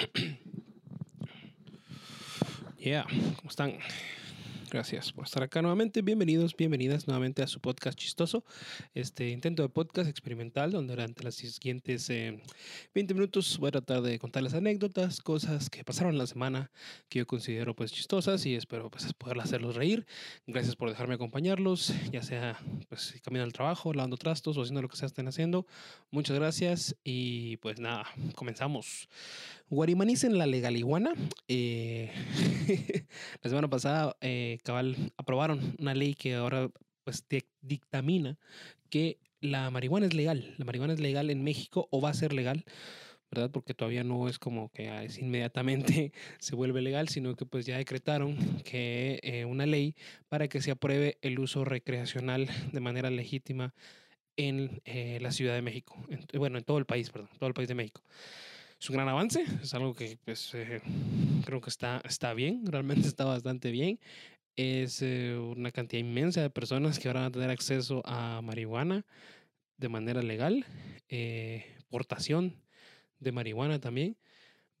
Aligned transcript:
Yeah, 2.78 3.04
¿cómo 3.36 3.50
están? 3.50 3.78
Gracias 4.70 5.12
por 5.12 5.24
estar 5.24 5.42
acá 5.42 5.62
nuevamente. 5.62 6.00
Bienvenidos, 6.00 6.56
bienvenidas 6.56 7.08
nuevamente 7.08 7.42
a 7.42 7.48
su 7.48 7.60
podcast 7.60 7.98
chistoso. 7.98 8.44
Este 8.94 9.30
intento 9.30 9.64
de 9.64 9.68
podcast 9.68 10.08
experimental 10.08 10.70
donde 10.70 10.94
durante 10.94 11.24
las 11.24 11.34
siguientes 11.34 12.06
20 12.06 12.42
eh, 12.94 13.14
minutos 13.14 13.58
voy 13.58 13.68
a 13.68 13.72
tratar 13.72 14.02
de 14.02 14.20
contarles 14.20 14.54
anécdotas, 14.54 15.22
cosas 15.22 15.70
que 15.70 15.82
pasaron 15.82 16.16
la 16.16 16.28
semana 16.28 16.70
que 17.08 17.18
yo 17.18 17.26
considero 17.26 17.74
pues 17.74 17.92
chistosas 17.92 18.46
y 18.46 18.54
espero 18.54 18.90
pues 18.90 19.12
poder 19.12 19.40
hacerlos 19.40 19.74
reír. 19.74 20.06
Gracias 20.46 20.76
por 20.76 20.88
dejarme 20.88 21.14
acompañarlos, 21.14 21.92
ya 22.12 22.22
sea 22.22 22.56
pues 22.88 23.20
caminando 23.24 23.46
al 23.46 23.52
trabajo, 23.52 23.92
lavando 23.92 24.18
trastos 24.18 24.56
o 24.56 24.62
haciendo 24.62 24.82
lo 24.82 24.88
que 24.88 24.96
sea 24.96 25.06
estén 25.06 25.26
haciendo. 25.26 25.66
Muchas 26.12 26.38
gracias 26.38 26.94
y 27.02 27.56
pues 27.56 27.80
nada, 27.80 28.06
comenzamos. 28.36 29.08
Guarimanicen 29.70 30.36
la 30.36 30.46
legal 30.46 30.76
iguana. 30.76 31.12
Eh, 31.46 32.10
la 33.42 33.48
semana 33.48 33.70
pasada 33.70 34.16
eh, 34.20 34.58
cabal 34.64 35.12
aprobaron 35.16 35.76
una 35.78 35.94
ley 35.94 36.14
que 36.14 36.34
ahora 36.34 36.70
pues 37.04 37.24
dictamina 37.62 38.36
que 38.90 39.18
la 39.40 39.70
marihuana 39.70 40.06
es 40.06 40.14
legal. 40.14 40.54
La 40.58 40.64
marihuana 40.64 40.92
es 40.92 41.00
legal 41.00 41.30
en 41.30 41.44
México 41.44 41.86
o 41.90 42.00
va 42.00 42.10
a 42.10 42.14
ser 42.14 42.32
legal, 42.32 42.64
¿verdad? 43.30 43.50
Porque 43.52 43.72
todavía 43.72 44.02
no 44.02 44.28
es 44.28 44.40
como 44.40 44.70
que 44.70 45.04
es 45.04 45.18
inmediatamente 45.18 46.12
se 46.40 46.56
vuelve 46.56 46.82
legal, 46.82 47.08
sino 47.08 47.36
que 47.36 47.46
pues 47.46 47.64
ya 47.64 47.78
decretaron 47.78 48.36
que 48.64 49.20
eh, 49.22 49.44
una 49.44 49.66
ley 49.66 49.94
para 50.28 50.48
que 50.48 50.60
se 50.60 50.72
apruebe 50.72 51.18
el 51.22 51.38
uso 51.38 51.64
recreacional 51.64 52.48
de 52.72 52.80
manera 52.80 53.08
legítima 53.08 53.72
en 54.36 54.82
eh, 54.84 55.18
la 55.20 55.30
Ciudad 55.30 55.54
de 55.54 55.62
México. 55.62 55.96
bueno, 56.34 56.58
en 56.58 56.64
todo 56.64 56.78
el 56.78 56.86
país, 56.86 57.10
perdón, 57.10 57.30
todo 57.38 57.48
el 57.48 57.54
país 57.54 57.68
de 57.68 57.74
México. 57.74 58.02
Es 58.80 58.88
un 58.88 58.96
gran 58.96 59.08
avance, 59.08 59.44
es 59.62 59.74
algo 59.74 59.94
que 59.94 60.18
pues, 60.24 60.54
eh, 60.54 60.80
creo 61.44 61.60
que 61.60 61.70
está, 61.70 62.00
está 62.04 62.32
bien, 62.32 62.64
realmente 62.66 63.06
está 63.06 63.24
bastante 63.24 63.70
bien 63.70 64.00
es 64.56 65.00
eh, 65.02 65.36
una 65.38 65.70
cantidad 65.70 66.00
inmensa 66.00 66.42
de 66.42 66.50
personas 66.50 66.98
que 66.98 67.08
ahora 67.08 67.20
van 67.20 67.28
a 67.28 67.32
tener 67.32 67.50
acceso 67.50 68.02
a 68.04 68.40
marihuana 68.42 69.06
de 69.78 69.88
manera 69.88 70.22
legal, 70.22 70.66
eh, 71.08 71.64
portación 71.88 72.62
de 73.18 73.32
marihuana 73.32 73.80
también. 73.80 74.18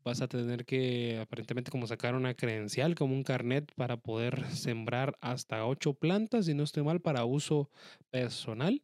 Vas 0.02 0.22
a 0.22 0.28
tener 0.28 0.64
que, 0.64 1.18
aparentemente, 1.20 1.70
como 1.70 1.86
sacar 1.86 2.14
una 2.14 2.34
credencial, 2.34 2.94
como 2.94 3.14
un 3.14 3.22
carnet 3.22 3.72
para 3.74 3.98
poder 3.98 4.46
sembrar 4.50 5.16
hasta 5.20 5.66
ocho 5.66 5.94
plantas, 5.94 6.46
si 6.46 6.54
no 6.54 6.64
estoy 6.64 6.82
mal, 6.82 7.00
para 7.00 7.24
uso 7.24 7.70
personal. 8.10 8.82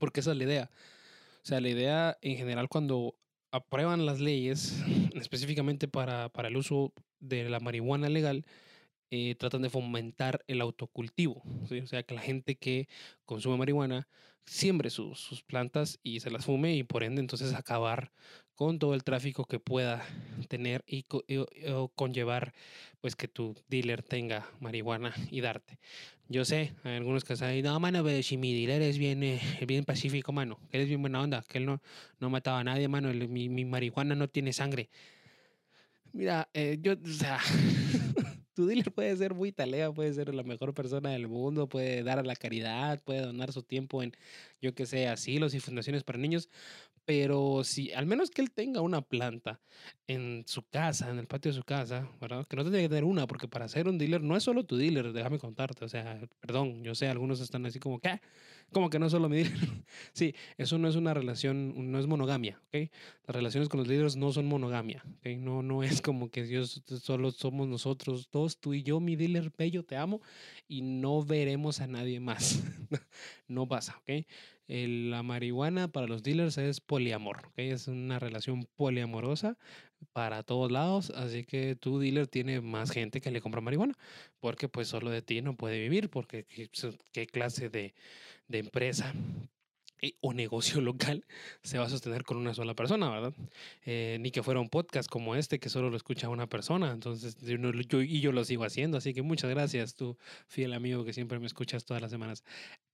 Porque 0.00 0.20
esa 0.20 0.32
es 0.32 0.38
la 0.38 0.44
idea. 0.44 0.70
O 1.42 1.46
sea, 1.46 1.60
la 1.60 1.68
idea 1.68 2.18
en 2.22 2.36
general 2.36 2.68
cuando 2.68 3.14
aprueban 3.50 4.06
las 4.06 4.20
leyes, 4.20 4.82
específicamente 5.14 5.88
para, 5.88 6.28
para 6.28 6.48
el 6.48 6.56
uso 6.56 6.92
de 7.20 7.48
la 7.48 7.60
marihuana 7.60 8.08
legal, 8.08 8.44
eh, 9.10 9.34
tratan 9.36 9.62
de 9.62 9.70
fomentar 9.70 10.44
el 10.46 10.60
autocultivo, 10.60 11.42
o 11.44 11.86
sea, 11.86 12.02
que 12.02 12.14
la 12.14 12.20
gente 12.20 12.56
que 12.56 12.88
consume 13.24 13.56
marihuana 13.56 14.08
siembre 14.46 14.90
sus, 14.90 15.18
sus, 15.18 15.42
plantas 15.42 15.98
y 16.02 16.20
se 16.20 16.30
las 16.30 16.44
fume 16.44 16.74
y 16.76 16.84
por 16.84 17.02
ende 17.02 17.20
entonces 17.20 17.52
acabar 17.54 18.12
con 18.54 18.78
todo 18.78 18.94
el 18.94 19.04
tráfico 19.04 19.44
que 19.44 19.60
pueda 19.60 20.04
tener 20.48 20.82
y, 20.86 21.04
conllevar 21.94 22.54
pues 23.00 23.16
que 23.16 23.28
tu 23.28 23.54
dealer 23.68 24.02
tenga 24.02 24.48
marihuana 24.60 25.12
y 25.30 25.40
darte. 25.40 25.78
Yo 26.28 26.44
sé, 26.44 26.72
hay 26.82 26.96
algunos 26.96 27.24
que 27.24 27.36
saben, 27.36 27.64
no, 27.64 27.78
mano, 27.78 28.04
si 28.22 28.36
mi 28.36 28.54
dealer 28.54 28.82
es 28.82 28.98
bien, 28.98 29.22
eh, 29.22 29.40
bien 29.66 29.84
pacífico, 29.84 30.32
mano, 30.32 30.58
que 30.70 30.78
él 30.78 30.84
es 30.84 30.88
bien 30.88 31.02
buena 31.02 31.20
onda, 31.20 31.44
que 31.46 31.58
él 31.58 31.66
no, 31.66 31.82
no 32.18 32.30
mataba 32.30 32.60
a 32.60 32.64
nadie, 32.64 32.88
mano, 32.88 33.12
mi, 33.12 33.48
mi 33.48 33.64
marihuana 33.64 34.14
no 34.14 34.28
tiene 34.28 34.52
sangre. 34.52 34.88
Mira, 36.12 36.48
eh, 36.54 36.78
yo, 36.80 36.94
o 36.94 37.08
sea, 37.08 37.38
tu 38.56 38.66
dealer 38.66 38.90
puede 38.92 39.14
ser 39.16 39.34
muy 39.34 39.52
talea, 39.52 39.92
puede 39.92 40.14
ser 40.14 40.34
la 40.34 40.42
mejor 40.42 40.74
persona 40.74 41.10
del 41.10 41.28
mundo, 41.28 41.68
puede 41.68 42.02
dar 42.02 42.18
a 42.18 42.22
la 42.22 42.34
caridad, 42.34 43.02
puede 43.04 43.20
donar 43.20 43.52
su 43.52 43.62
tiempo 43.62 44.02
en, 44.02 44.12
yo 44.60 44.74
que 44.74 44.86
sé, 44.86 45.08
asilos 45.08 45.54
y 45.54 45.60
fundaciones 45.60 46.04
para 46.04 46.18
niños, 46.18 46.48
pero 47.06 47.62
si 47.62 47.92
al 47.92 48.04
menos 48.04 48.30
que 48.30 48.42
él 48.42 48.50
tenga 48.50 48.80
una 48.80 49.00
planta 49.00 49.60
en 50.08 50.42
su 50.46 50.62
casa, 50.68 51.08
en 51.08 51.18
el 51.20 51.28
patio 51.28 51.52
de 51.52 51.56
su 51.56 51.62
casa, 51.62 52.10
¿verdad? 52.20 52.44
Que 52.48 52.56
no 52.56 52.64
tendría 52.64 52.82
que 52.82 52.88
tener 52.88 53.04
una, 53.04 53.28
porque 53.28 53.46
para 53.46 53.68
ser 53.68 53.86
un 53.86 53.96
dealer 53.96 54.22
no 54.22 54.36
es 54.36 54.42
solo 54.42 54.64
tu 54.64 54.76
dealer, 54.76 55.12
déjame 55.12 55.38
contarte, 55.38 55.84
o 55.84 55.88
sea, 55.88 56.20
perdón, 56.40 56.82
yo 56.82 56.96
sé, 56.96 57.06
algunos 57.06 57.40
están 57.40 57.64
así 57.64 57.78
como, 57.78 58.00
¿qué? 58.00 58.20
Como 58.72 58.90
que 58.90 58.98
no 58.98 59.08
solo 59.08 59.28
mi 59.28 59.36
dealer. 59.36 59.52
sí, 60.12 60.34
eso 60.58 60.78
no 60.78 60.88
es 60.88 60.96
una 60.96 61.14
relación, 61.14 61.92
no 61.92 62.00
es 62.00 62.08
monogamia, 62.08 62.60
¿ok? 62.66 62.90
Las 63.28 63.36
relaciones 63.36 63.68
con 63.68 63.78
los 63.78 63.88
líderes 63.88 64.16
no 64.16 64.32
son 64.32 64.46
monogamia, 64.46 65.04
¿ok? 65.18 65.26
No, 65.38 65.62
no 65.62 65.84
es 65.84 66.02
como 66.02 66.28
que 66.28 66.42
Dios 66.42 66.82
solo 67.02 67.30
somos 67.30 67.68
nosotros 67.68 68.28
dos, 68.32 68.58
tú 68.58 68.74
y 68.74 68.82
yo, 68.82 68.98
mi 68.98 69.14
dealer 69.14 69.52
bello, 69.56 69.84
te 69.84 69.96
amo, 69.96 70.22
y 70.66 70.82
no 70.82 71.22
veremos 71.22 71.80
a 71.80 71.86
nadie 71.86 72.18
más. 72.18 72.64
no 73.46 73.68
pasa, 73.68 73.96
¿ok? 73.98 74.26
La 74.68 75.22
marihuana 75.22 75.88
para 75.88 76.06
los 76.06 76.22
dealers 76.22 76.58
es 76.58 76.80
poliamor, 76.80 77.46
¿ok? 77.46 77.58
Es 77.58 77.88
una 77.88 78.18
relación 78.18 78.66
poliamorosa 78.76 79.56
para 80.12 80.42
todos 80.42 80.72
lados, 80.72 81.10
así 81.10 81.44
que 81.44 81.76
tu 81.76 81.98
dealer 81.98 82.26
tiene 82.26 82.60
más 82.60 82.90
gente 82.90 83.20
que 83.20 83.30
le 83.30 83.40
compra 83.40 83.60
marihuana, 83.60 83.94
porque 84.40 84.68
pues 84.68 84.88
solo 84.88 85.10
de 85.10 85.22
ti 85.22 85.40
no 85.42 85.56
puede 85.56 85.78
vivir, 85.80 86.10
porque 86.10 86.44
qué, 87.12 87.26
clase 87.26 87.68
de, 87.68 87.94
de 88.48 88.58
empresa 88.58 89.14
o 90.20 90.32
negocio 90.32 90.80
local 90.80 91.24
se 91.62 91.78
va 91.78 91.86
a 91.86 91.88
sostener 91.88 92.24
con 92.24 92.36
una 92.36 92.54
sola 92.54 92.74
persona, 92.74 93.10
¿verdad? 93.10 93.34
Eh, 93.84 94.18
ni 94.20 94.30
que 94.30 94.42
fuera 94.42 94.60
un 94.60 94.68
podcast 94.68 95.08
como 95.08 95.36
este 95.36 95.58
que 95.58 95.68
solo 95.68 95.90
lo 95.90 95.96
escucha 95.96 96.28
una 96.28 96.48
persona. 96.48 96.92
Entonces, 96.92 97.36
yo, 97.40 98.02
y 98.02 98.20
yo 98.20 98.32
lo 98.32 98.44
sigo 98.44 98.64
haciendo. 98.64 98.98
Así 98.98 99.14
que 99.14 99.22
muchas 99.22 99.50
gracias, 99.50 99.94
tú, 99.94 100.16
fiel 100.48 100.72
amigo 100.72 101.04
que 101.04 101.12
siempre 101.12 101.38
me 101.38 101.46
escuchas 101.46 101.84
todas 101.84 102.02
las 102.02 102.10
semanas. 102.10 102.44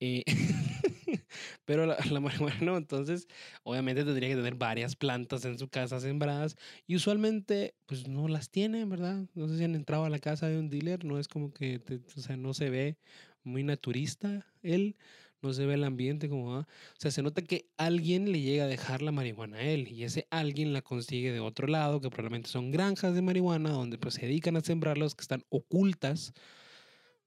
Eh, 0.00 0.24
pero 1.64 1.86
la, 1.86 1.96
la, 2.10 2.20
marihuana 2.20 2.60
no. 2.60 2.76
Entonces, 2.76 3.28
obviamente 3.62 4.04
tendría 4.04 4.28
que 4.28 4.36
tener 4.36 4.54
varias 4.54 4.96
plantas 4.96 5.44
en 5.44 5.58
su 5.58 5.68
casa 5.68 6.00
sembradas 6.00 6.56
y 6.86 6.96
usualmente, 6.96 7.74
pues 7.86 8.08
no 8.08 8.28
las 8.28 8.50
tienen, 8.50 8.88
¿verdad? 8.88 9.26
No 9.34 9.48
sé 9.48 9.58
si 9.58 9.64
han 9.64 9.74
entrado 9.74 10.04
a 10.04 10.10
la 10.10 10.18
casa 10.18 10.48
de 10.48 10.58
un 10.58 10.70
dealer. 10.70 11.04
No 11.04 11.18
es 11.18 11.28
como 11.28 11.52
que, 11.52 11.80
o 12.16 12.20
sea, 12.20 12.36
no 12.36 12.54
se 12.54 12.70
ve 12.70 12.96
muy 13.44 13.64
naturista 13.64 14.46
él 14.62 14.96
no 15.42 15.52
se 15.52 15.66
ve 15.66 15.74
el 15.74 15.84
ambiente 15.84 16.28
como 16.28 16.52
va. 16.52 16.60
O 16.60 16.66
sea, 16.98 17.10
se 17.10 17.22
nota 17.22 17.42
que 17.42 17.66
alguien 17.76 18.32
le 18.32 18.40
llega 18.40 18.64
a 18.64 18.68
dejar 18.68 19.02
la 19.02 19.12
marihuana 19.12 19.58
a 19.58 19.62
él 19.62 19.88
y 19.88 20.04
ese 20.04 20.26
alguien 20.30 20.72
la 20.72 20.82
consigue 20.82 21.32
de 21.32 21.40
otro 21.40 21.66
lado, 21.66 22.00
que 22.00 22.10
probablemente 22.10 22.48
son 22.48 22.70
granjas 22.70 23.14
de 23.14 23.22
marihuana 23.22 23.70
donde 23.70 23.98
pues 23.98 24.14
se 24.14 24.22
dedican 24.22 24.56
a 24.56 24.60
sembrarlos, 24.60 25.14
que 25.14 25.22
están 25.22 25.44
ocultas 25.50 26.32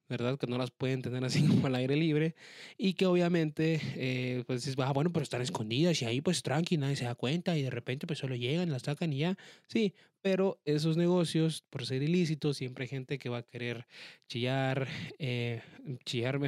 ¿verdad? 0.07 0.37
Que 0.37 0.47
no 0.47 0.57
las 0.57 0.71
pueden 0.71 1.01
tener 1.01 1.23
así 1.25 1.43
como 1.47 1.67
al 1.67 1.75
aire 1.75 1.95
libre 1.95 2.35
y 2.77 2.93
que 2.93 3.05
obviamente, 3.05 3.81
eh, 3.95 4.43
pues 4.45 4.63
dices, 4.63 4.75
ah, 4.79 4.93
bueno, 4.93 5.11
pero 5.11 5.23
están 5.23 5.41
escondidas 5.41 6.01
y 6.01 6.05
ahí 6.05 6.21
pues 6.21 6.43
tranqui, 6.43 6.77
nadie 6.77 6.95
se 6.95 7.05
da 7.05 7.15
cuenta 7.15 7.57
y 7.57 7.63
de 7.63 7.69
repente 7.69 8.07
pues 8.07 8.19
solo 8.19 8.35
llegan, 8.35 8.71
las 8.71 8.83
sacan 8.83 9.13
y 9.13 9.19
ya, 9.19 9.37
sí, 9.67 9.93
pero 10.25 10.59
esos 10.65 10.97
negocios, 10.97 11.63
por 11.69 11.85
ser 11.85 12.01
ilícitos, 12.01 12.57
siempre 12.57 12.85
hay 12.85 12.87
gente 12.87 13.19
que 13.19 13.29
va 13.29 13.37
a 13.37 13.43
querer 13.43 13.85
chillar, 14.27 14.87
eh, 15.19 15.61
chillar 16.03 16.39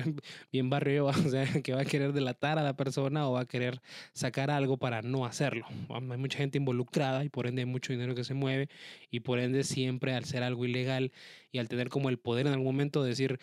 bien 0.51 0.69
barrio, 0.71 1.05
o 1.05 1.13
sea, 1.13 1.45
que 1.61 1.73
va 1.75 1.81
a 1.81 1.85
querer 1.85 2.11
delatar 2.11 2.57
a 2.57 2.63
la 2.63 2.75
persona 2.75 3.29
o 3.29 3.33
va 3.33 3.41
a 3.41 3.45
querer 3.45 3.79
sacar 4.13 4.49
algo 4.49 4.77
para 4.77 5.03
no 5.03 5.27
hacerlo. 5.27 5.67
Hay 5.89 6.17
mucha 6.17 6.39
gente 6.39 6.57
involucrada 6.57 7.23
y 7.23 7.29
por 7.29 7.45
ende 7.45 7.61
hay 7.61 7.65
mucho 7.67 7.93
dinero 7.93 8.15
que 8.15 8.23
se 8.23 8.33
mueve 8.33 8.67
y 9.11 9.19
por 9.19 9.37
ende 9.37 9.63
siempre 9.63 10.15
al 10.15 10.25
ser 10.25 10.41
algo 10.41 10.65
ilegal 10.65 11.11
y 11.51 11.59
al 11.59 11.69
tener 11.69 11.89
como 11.89 12.09
el 12.09 12.17
poder 12.17 12.47
en 12.47 12.53
algún 12.53 12.65
momento 12.65 13.03
de 13.03 13.09
decir, 13.09 13.39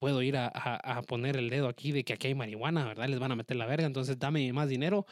puedo 0.00 0.20
ir 0.22 0.36
a, 0.36 0.48
a, 0.48 1.02
poner 1.02 1.36
el 1.36 1.48
dedo 1.48 1.68
aquí 1.68 1.92
de 1.92 2.02
que 2.02 2.14
aquí 2.14 2.26
hay 2.26 2.34
marihuana, 2.34 2.86
¿verdad? 2.86 3.06
Les 3.06 3.20
van 3.20 3.30
a 3.30 3.36
meter 3.36 3.56
la 3.56 3.66
verga, 3.66 3.86
entonces 3.86 4.18
dame 4.18 4.52
más 4.52 4.68
dinero 4.68 5.06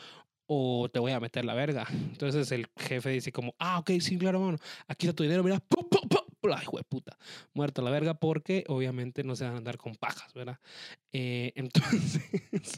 o 0.49 0.89
te 0.89 0.99
voy 0.99 1.13
a 1.13 1.21
meter 1.21 1.45
la 1.45 1.55
verga. 1.55 1.87
Entonces 1.91 2.51
el 2.53 2.67
jefe 2.77 3.11
dice 3.11 3.31
como, 3.31 3.55
ah, 3.59 3.79
ok, 3.79 3.93
sí, 4.01 4.19
claro, 4.19 4.41
mano, 4.41 4.59
aquí 4.89 5.07
está 5.07 5.15
tu 5.15 5.23
dinero, 5.23 5.45
mira, 5.45 5.61
¡pum, 5.61 5.87
pum, 5.89 6.09
pum! 6.09 6.19
Ay, 6.51 6.63
hijo 6.63 6.79
de 6.79 6.85
puta, 6.85 7.19
muerto 7.53 7.83
la 7.83 7.91
verga 7.91 8.15
porque 8.15 8.65
obviamente 8.69 9.23
no 9.23 9.37
se 9.37 9.45
van 9.45 9.55
a 9.55 9.57
andar 9.59 9.77
con 9.77 9.95
pajas, 9.97 10.33
¿verdad? 10.33 10.59
Eh, 11.13 11.53
entonces, 11.57 12.23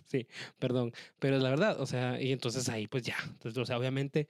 sí, 0.08 0.26
perdón, 0.58 0.92
pero 1.20 1.36
es 1.36 1.42
la 1.42 1.50
verdad, 1.50 1.80
o 1.80 1.86
sea, 1.86 2.20
y 2.20 2.32
entonces 2.32 2.68
ahí 2.68 2.88
pues 2.88 3.04
ya, 3.04 3.16
entonces, 3.28 3.56
o 3.58 3.64
sea, 3.64 3.78
obviamente 3.78 4.28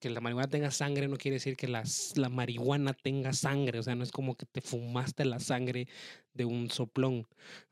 que 0.00 0.10
la 0.10 0.20
marihuana 0.20 0.48
tenga 0.48 0.70
sangre 0.70 1.08
no 1.08 1.16
quiere 1.16 1.34
decir 1.34 1.56
que 1.56 1.68
las, 1.68 2.16
la 2.16 2.28
marihuana 2.28 2.94
tenga 2.94 3.32
sangre, 3.32 3.78
o 3.78 3.82
sea, 3.82 3.94
no 3.94 4.04
es 4.04 4.12
como 4.12 4.36
que 4.36 4.46
te 4.46 4.60
fumaste 4.60 5.24
la 5.24 5.40
sangre 5.40 5.88
de 6.32 6.44
un 6.44 6.70
soplón, 6.70 7.26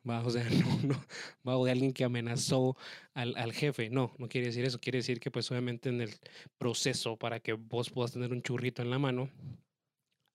¿va? 0.08 0.22
o 0.22 0.30
sea, 0.30 0.44
no, 0.50 0.94
no, 0.94 1.06
¿va? 1.46 1.56
o 1.56 1.64
de 1.64 1.72
alguien 1.72 1.92
que 1.92 2.04
amenazó 2.04 2.76
al, 3.14 3.36
al, 3.36 3.52
jefe, 3.52 3.90
no, 3.90 4.12
no 4.18 4.28
quiere 4.28 4.48
decir 4.48 4.64
eso, 4.64 4.80
quiere 4.80 4.98
decir 4.98 5.20
que 5.20 5.30
pues 5.30 5.50
obviamente 5.50 5.88
en 5.88 6.00
el 6.00 6.10
proceso 6.58 7.16
para 7.16 7.40
que 7.40 7.54
vos 7.54 7.90
puedas 7.90 8.12
tener 8.12 8.32
un 8.32 8.42
churrito 8.42 8.82
en 8.82 8.90
la 8.90 8.98
mano, 8.98 9.30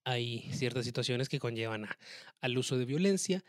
hay 0.04 0.50
ciertas 0.54 0.86
situaciones 0.86 1.28
que 1.28 1.40
conllevan 1.40 1.86
a, 1.86 1.98
al 2.42 2.58
uso 2.58 2.78
de 2.78 2.86
violencia 2.86 3.44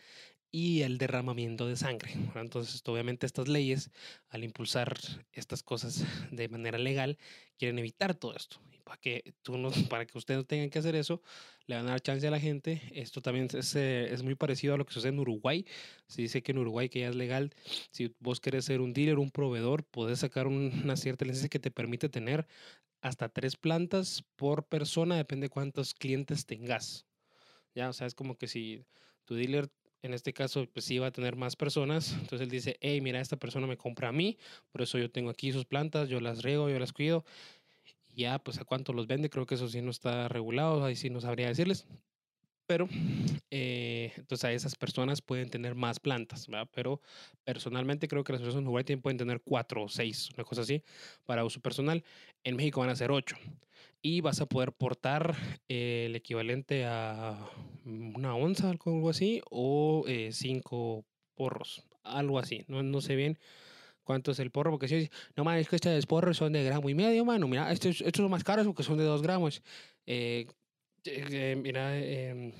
y 0.51 0.83
el 0.83 0.99
derramamiento 0.99 1.67
de 1.67 1.77
sangre. 1.77 2.13
Entonces, 2.35 2.83
obviamente 2.87 3.27
estas 3.27 3.49
leyes, 3.49 3.91
al 4.29 4.45
impulsar 4.45 4.97
estas 5.33 5.63
cosas 5.63 6.05
de 6.31 6.49
manera 6.49 6.79
legal, 6.79 7.19
quieren 7.59 7.79
evitar 7.79 8.15
todo 8.15 8.35
esto. 8.35 8.59
Para 8.85 8.99
que, 8.99 9.35
tú 9.43 9.59
no, 9.59 9.71
para 9.91 10.07
que 10.07 10.17
ustedes 10.17 10.39
no 10.39 10.45
tengan 10.45 10.71
que 10.71 10.79
hacer 10.79 10.95
eso, 10.95 11.23
le 11.67 11.77
van 11.77 11.87
a 11.87 11.91
dar 11.91 12.01
chance 12.01 12.27
a 12.27 12.31
la 12.31 12.41
gente. 12.41 12.81
Esto 12.95 13.21
también 13.21 13.49
es, 13.53 13.75
eh, 13.77 14.13
es 14.13 14.23
muy 14.23 14.35
parecido 14.35 14.75
a 14.75 14.79
lo 14.79 14.87
que 14.87 14.95
sucede 14.95 15.13
en 15.13 15.19
Uruguay. 15.19 15.67
Se 16.07 16.23
dice 16.23 16.43
que 16.43 16.53
en 16.53 16.59
Uruguay 16.59 16.89
que 16.89 17.01
ya 17.01 17.09
es 17.09 17.17
legal, 17.17 17.53
si 17.91 18.15
vos 18.21 18.41
querés 18.41 18.65
ser 18.65 18.81
un 18.81 18.95
dealer, 18.95 19.19
un 19.19 19.31
proveedor, 19.31 19.85
podés 19.85 20.21
sacar 20.21 20.47
una 20.47 20.97
cierta 20.97 21.25
licencia 21.25 21.51
que 21.51 21.59
te 21.59 21.71
permite 21.71 22.09
tener 22.09 22.47
hasta 23.01 23.29
tres 23.29 23.57
plantas 23.57 24.25
por 24.37 24.67
persona, 24.67 25.17
depende 25.17 25.49
cuántos 25.51 25.95
clientes 25.95 26.47
tengas. 26.47 27.07
Ya, 27.75 27.89
o 27.91 27.93
sea, 27.93 28.07
es 28.07 28.15
como 28.15 28.37
que 28.37 28.49
si 28.49 28.85
tu 29.25 29.35
dealer 29.35 29.69
en 30.03 30.15
este 30.15 30.33
caso, 30.33 30.67
pues 30.73 30.85
sí 30.85 30.99
va 30.99 31.09
a 31.09 31.11
tener 31.11 31.37
más 31.37 31.57
personas. 31.57 32.13
Entonces 32.13 32.41
él 32.43 32.51
dice, 32.51 32.77
hey, 32.81 33.01
mira, 33.01 33.21
esta 33.21 33.37
persona 33.37 33.67
me 33.67 33.77
compra 33.77 34.09
a 34.09 34.13
mí, 34.13 34.39
por 34.71 34.83
eso 34.83 34.99
yo 34.99 35.11
tengo 35.11 35.31
aquí 35.31 35.53
sus 35.53 35.65
plantas, 35.65 36.09
yo 36.09 36.21
las 36.21 36.43
riego, 36.43 36.69
yo 36.69 36.79
las 36.79 36.93
cuido. 36.93 37.25
Ya, 38.15 38.39
pues 38.39 38.59
a 38.59 38.65
cuánto 38.65 38.93
los 38.93 39.07
vende, 39.07 39.31
creo 39.31 39.47
que 39.47 39.55
eso 39.55 39.69
sí 39.69 39.81
no 39.81 39.91
está 39.91 40.29
regulado, 40.29 40.85
ahí 40.85 40.97
sí 40.97 41.09
no 41.11 41.21
sabría 41.21 41.49
decirles. 41.49 41.87
Pero, 42.69 42.87
eh, 43.51 44.13
entonces 44.19 44.45
a 44.45 44.53
esas 44.53 44.77
personas 44.77 45.23
pueden 45.23 45.49
tener 45.49 45.75
más 45.75 45.99
plantas, 46.01 46.47
¿verdad? 46.49 46.69
Pero 46.75 47.01
personalmente 47.43 48.09
creo 48.09 48.23
que 48.25 48.33
las 48.33 48.43
personas 48.43 48.61
en 48.61 48.67
Uruguay 48.67 48.85
pueden 48.97 49.17
tener 49.17 49.41
cuatro 49.41 49.85
o 49.85 49.89
seis, 49.89 50.29
una 50.35 50.45
cosa 50.45 50.61
así, 50.61 50.83
para 51.25 51.47
uso 51.47 51.61
personal. 51.61 52.05
En 52.45 52.57
México 52.57 52.81
van 52.81 52.91
a 52.91 52.97
ser 52.97 53.11
ocho. 53.11 53.37
Y 54.03 54.21
vas 54.21 54.43
a 54.43 54.47
poder 54.47 54.73
portar 54.73 55.35
eh, 55.71 56.05
el 56.09 56.17
equivalente 56.17 56.85
a 56.85 57.39
una 57.87 58.35
onza, 58.35 58.69
algo 58.69 59.09
así, 59.09 59.41
o 59.51 60.05
eh, 60.07 60.29
cinco 60.33 61.07
porros, 61.35 61.83
algo 62.03 62.39
así. 62.39 62.67
No, 62.69 62.83
no 62.83 63.01
sé 63.01 63.17
bien 63.17 63.39
cuánto 64.05 64.33
es 64.33 64.41
el 64.41 64.51
porro, 64.51 64.73
porque 64.73 64.89
si 64.89 65.11
no, 65.37 65.45
man, 65.45 65.57
es 65.59 65.69
que 65.69 65.77
estos 65.77 66.05
porros 66.07 66.37
son 66.37 66.53
de 66.53 66.65
gramo 66.65 66.91
y 66.91 66.95
medio, 66.95 67.25
mano, 67.25 67.49
mira, 67.49 67.73
estos, 67.73 68.03
estos 68.03 68.23
son 68.23 68.31
más 68.31 68.45
caros 68.45 68.67
porque 68.67 68.83
son 68.83 68.99
de 68.99 69.05
dos 69.05 69.23
gramos. 69.23 69.63
Eh, 70.07 70.47
eh, 71.13 71.57
mira, 71.57 71.99
eh, 71.99 72.53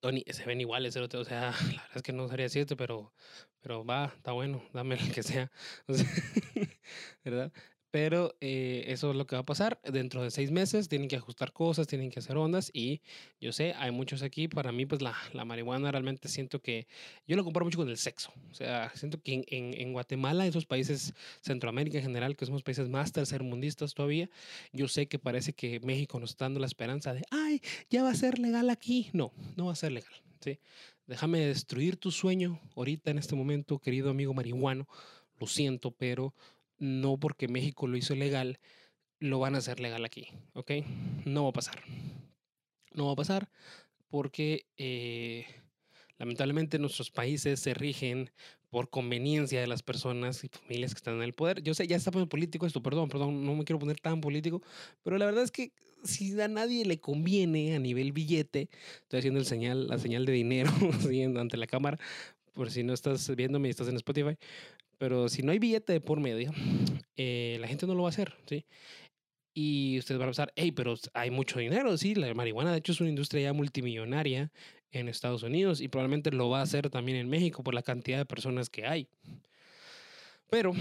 Tony, 0.00 0.24
se 0.28 0.44
ven 0.46 0.60
iguales, 0.60 0.96
o 0.96 1.24
sea, 1.24 1.50
la 1.76 1.82
verdad 1.82 1.96
es 1.96 2.02
que 2.02 2.12
no 2.12 2.26
sabría 2.28 2.44
decirte, 2.46 2.76
pero, 2.76 3.14
pero 3.60 3.84
va, 3.84 4.12
está 4.16 4.32
bueno, 4.32 4.62
dame 4.72 4.96
el 4.96 5.12
que 5.12 5.22
sea, 5.22 5.50
¿verdad? 7.24 7.52
Pero 7.92 8.34
eh, 8.40 8.84
eso 8.88 9.10
es 9.10 9.16
lo 9.16 9.26
que 9.26 9.36
va 9.36 9.42
a 9.42 9.44
pasar. 9.44 9.78
Dentro 9.84 10.22
de 10.22 10.30
seis 10.30 10.50
meses 10.50 10.88
tienen 10.88 11.08
que 11.08 11.16
ajustar 11.16 11.52
cosas, 11.52 11.86
tienen 11.86 12.10
que 12.10 12.20
hacer 12.20 12.38
ondas. 12.38 12.70
Y 12.72 13.02
yo 13.38 13.52
sé, 13.52 13.74
hay 13.74 13.90
muchos 13.90 14.22
aquí. 14.22 14.48
Para 14.48 14.72
mí, 14.72 14.86
pues 14.86 15.02
la, 15.02 15.14
la 15.34 15.44
marihuana 15.44 15.92
realmente 15.92 16.28
siento 16.28 16.62
que. 16.62 16.86
Yo 17.28 17.36
lo 17.36 17.44
comparo 17.44 17.66
mucho 17.66 17.76
con 17.76 17.90
el 17.90 17.98
sexo. 17.98 18.32
O 18.50 18.54
sea, 18.54 18.90
siento 18.94 19.20
que 19.22 19.34
en, 19.34 19.44
en, 19.48 19.78
en, 19.78 19.92
Guatemala, 19.92 20.46
esos 20.46 20.64
países, 20.64 21.12
Centroamérica 21.42 21.98
en 21.98 22.04
general, 22.04 22.34
que 22.34 22.46
somos 22.46 22.62
países 22.62 22.88
más 22.88 23.12
tercermundistas 23.12 23.92
todavía, 23.92 24.30
yo 24.72 24.88
sé 24.88 25.06
que 25.06 25.18
parece 25.18 25.52
que 25.52 25.78
México 25.80 26.18
nos 26.18 26.30
está 26.30 26.46
dando 26.46 26.60
la 26.60 26.66
esperanza 26.66 27.12
de, 27.12 27.24
ay, 27.30 27.60
ya 27.90 28.02
va 28.02 28.10
a 28.10 28.14
ser 28.14 28.38
legal 28.38 28.70
aquí. 28.70 29.10
No, 29.12 29.34
no 29.54 29.66
va 29.66 29.72
a 29.72 29.76
ser 29.76 29.92
legal. 29.92 30.14
¿sí? 30.40 30.58
Déjame 31.06 31.40
destruir 31.40 31.98
tu 31.98 32.10
sueño 32.10 32.58
ahorita 32.74 33.10
en 33.10 33.18
este 33.18 33.34
momento, 33.34 33.78
querido 33.78 34.08
amigo 34.08 34.32
marihuano. 34.32 34.88
Lo 35.38 35.46
siento, 35.46 35.90
pero 35.90 36.32
no 36.82 37.16
porque 37.16 37.46
México 37.46 37.86
lo 37.86 37.96
hizo 37.96 38.16
legal, 38.16 38.58
lo 39.20 39.38
van 39.38 39.54
a 39.54 39.58
hacer 39.58 39.78
legal 39.78 40.04
aquí, 40.04 40.26
¿ok? 40.54 40.72
No 41.24 41.44
va 41.44 41.50
a 41.50 41.52
pasar. 41.52 41.78
No 42.92 43.06
va 43.06 43.12
a 43.12 43.16
pasar 43.16 43.48
porque 44.08 44.66
eh, 44.76 45.46
lamentablemente 46.18 46.80
nuestros 46.80 47.12
países 47.12 47.60
se 47.60 47.72
rigen 47.72 48.32
por 48.68 48.90
conveniencia 48.90 49.60
de 49.60 49.68
las 49.68 49.84
personas 49.84 50.42
y 50.42 50.48
familias 50.48 50.92
que 50.92 50.98
están 50.98 51.14
en 51.14 51.22
el 51.22 51.34
poder. 51.34 51.62
Yo 51.62 51.72
sé, 51.72 51.86
ya 51.86 51.96
está 51.96 52.10
muy 52.10 52.26
político 52.26 52.66
esto, 52.66 52.82
perdón, 52.82 53.08
perdón, 53.08 53.44
no 53.44 53.54
me 53.54 53.64
quiero 53.64 53.78
poner 53.78 54.00
tan 54.00 54.20
político, 54.20 54.60
pero 55.04 55.18
la 55.18 55.26
verdad 55.26 55.44
es 55.44 55.52
que 55.52 55.72
si 56.02 56.38
a 56.40 56.48
nadie 56.48 56.84
le 56.84 56.98
conviene 56.98 57.76
a 57.76 57.78
nivel 57.78 58.10
billete, 58.10 58.70
estoy 59.02 59.20
haciendo 59.20 59.38
el 59.38 59.46
señal, 59.46 59.86
la 59.86 59.98
señal 59.98 60.26
de 60.26 60.32
dinero 60.32 60.70
ante 61.38 61.56
la 61.56 61.66
cámara, 61.68 61.98
por 62.52 62.70
si 62.70 62.82
no 62.82 62.92
estás 62.92 63.34
viéndome 63.34 63.68
y 63.68 63.70
estás 63.70 63.88
en 63.88 63.96
Spotify, 63.96 64.36
pero 64.98 65.28
si 65.28 65.42
no 65.42 65.52
hay 65.52 65.58
billete 65.58 65.94
de 65.94 66.00
por 66.00 66.20
medio, 66.20 66.52
eh, 67.16 67.56
la 67.60 67.68
gente 67.68 67.86
no 67.86 67.94
lo 67.94 68.02
va 68.02 68.08
a 68.08 68.10
hacer, 68.10 68.34
¿sí? 68.46 68.64
Y 69.54 69.98
ustedes 69.98 70.18
van 70.18 70.28
a 70.28 70.30
pensar, 70.30 70.52
hey, 70.56 70.72
pero 70.72 70.94
hay 71.12 71.30
mucho 71.30 71.58
dinero, 71.58 71.96
sí, 71.98 72.14
la 72.14 72.32
marihuana 72.34 72.72
de 72.72 72.78
hecho 72.78 72.92
es 72.92 73.00
una 73.00 73.10
industria 73.10 73.42
ya 73.42 73.52
multimillonaria 73.52 74.50
en 74.92 75.08
Estados 75.08 75.42
Unidos 75.42 75.80
y 75.80 75.88
probablemente 75.88 76.30
lo 76.30 76.48
va 76.48 76.60
a 76.60 76.62
hacer 76.62 76.88
también 76.90 77.18
en 77.18 77.28
México 77.28 77.62
por 77.62 77.74
la 77.74 77.82
cantidad 77.82 78.18
de 78.18 78.26
personas 78.26 78.70
que 78.70 78.86
hay. 78.86 79.08
Pero 80.48 80.72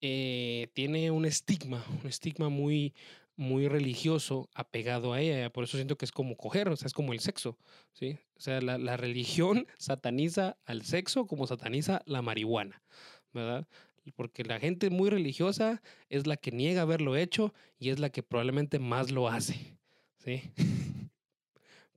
eh, 0.00 0.68
tiene 0.74 1.10
un 1.10 1.24
estigma, 1.24 1.84
un 2.02 2.08
estigma 2.08 2.48
muy, 2.48 2.94
muy 3.38 3.68
religioso 3.68 4.50
apegado 4.54 5.14
a 5.14 5.22
ella. 5.22 5.50
Por 5.50 5.64
eso 5.64 5.78
siento 5.78 5.96
que 5.96 6.04
es 6.04 6.12
como 6.12 6.36
coger, 6.36 6.68
o 6.68 6.76
sea, 6.76 6.86
es 6.86 6.92
como 6.92 7.14
el 7.14 7.20
sexo, 7.20 7.56
¿sí? 7.92 8.18
O 8.36 8.40
sea, 8.40 8.60
la, 8.60 8.76
la 8.76 8.98
religión 8.98 9.66
sataniza 9.78 10.58
al 10.66 10.82
sexo 10.82 11.26
como 11.26 11.46
sataniza 11.46 12.02
la 12.04 12.20
marihuana. 12.20 12.82
¿verdad? 13.32 13.66
Porque 14.16 14.44
la 14.44 14.58
gente 14.58 14.90
muy 14.90 15.10
religiosa 15.10 15.82
es 16.08 16.26
la 16.26 16.36
que 16.36 16.50
niega 16.50 16.82
haberlo 16.82 17.16
hecho 17.16 17.52
y 17.78 17.90
es 17.90 17.98
la 17.98 18.10
que 18.10 18.22
probablemente 18.22 18.78
más 18.78 19.10
lo 19.10 19.28
hace, 19.28 19.76
¿sí? 20.16 20.42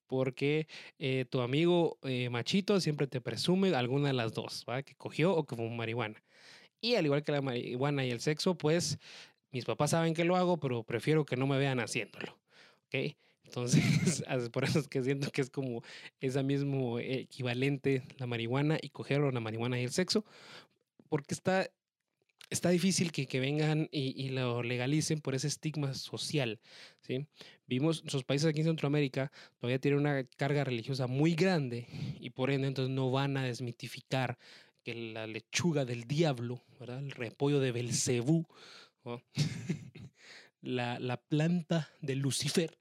Porque 0.07 0.67
eh, 0.99 1.25
tu 1.29 1.39
amigo 1.39 1.97
eh, 2.03 2.29
machito 2.29 2.81
siempre 2.81 3.07
te 3.07 3.21
presume 3.21 3.73
alguna 3.73 4.07
de 4.07 4.13
las 4.13 4.33
dos, 4.33 4.65
¿va? 4.67 4.83
Que 4.83 4.93
cogió 4.95 5.33
o 5.33 5.45
que 5.45 5.55
fue 5.55 5.69
marihuana. 5.69 6.21
Y 6.81 6.95
al 6.95 7.05
igual 7.05 7.23
que 7.23 7.31
la 7.31 7.41
marihuana 7.41 8.03
y 8.05 8.11
el 8.11 8.19
sexo, 8.19 8.57
pues 8.57 8.97
mis 9.51 9.65
papás 9.65 9.91
saben 9.91 10.13
que 10.13 10.25
lo 10.25 10.35
hago, 10.35 10.57
pero 10.57 10.83
prefiero 10.83 11.25
que 11.25 11.35
no 11.37 11.47
me 11.47 11.57
vean 11.57 11.79
haciéndolo, 11.79 12.37
¿ok? 12.87 13.15
Entonces, 13.43 14.23
por 14.53 14.63
eso 14.63 14.79
es 14.79 14.87
que 14.87 15.03
siento 15.03 15.29
que 15.31 15.41
es 15.41 15.49
como 15.49 15.83
ese 16.21 16.41
mismo 16.41 16.99
equivalente 16.99 18.03
la 18.17 18.25
marihuana 18.25 18.77
y 18.81 18.89
coger 18.89 19.19
la 19.21 19.39
marihuana 19.39 19.79
y 19.79 19.83
el 19.83 19.91
sexo, 19.91 20.23
porque 21.09 21.33
está, 21.33 21.69
está 22.49 22.69
difícil 22.69 23.11
que, 23.11 23.27
que 23.27 23.41
vengan 23.41 23.89
y, 23.91 24.29
lo 24.29 24.63
legalicen 24.63 25.19
por 25.19 25.35
ese 25.35 25.47
estigma 25.47 25.93
social. 25.93 26.61
¿sí? 27.01 27.27
Vimos, 27.67 28.03
nuestros 28.03 28.23
países 28.23 28.47
aquí 28.47 28.61
en 28.61 28.67
Centroamérica 28.67 29.31
todavía 29.59 29.79
tienen 29.79 29.99
una 29.99 30.23
carga 30.23 30.63
religiosa 30.63 31.07
muy 31.07 31.35
grande 31.35 31.87
y 32.21 32.29
por 32.29 32.51
ende 32.51 32.67
entonces 32.67 32.95
no 32.95 33.11
van 33.11 33.35
a 33.35 33.43
desmitificar 33.43 34.37
que 34.83 34.95
la 34.95 35.27
lechuga 35.27 35.83
del 35.83 36.05
diablo, 36.05 36.61
¿verdad? 36.79 36.99
el 36.99 37.11
repollo 37.11 37.59
de 37.59 37.71
Belcebú, 37.71 38.47
¿no? 39.03 39.21
la, 40.61 40.99
la, 40.99 41.17
planta 41.17 41.89
de 42.01 42.15
Lucifer, 42.15 42.77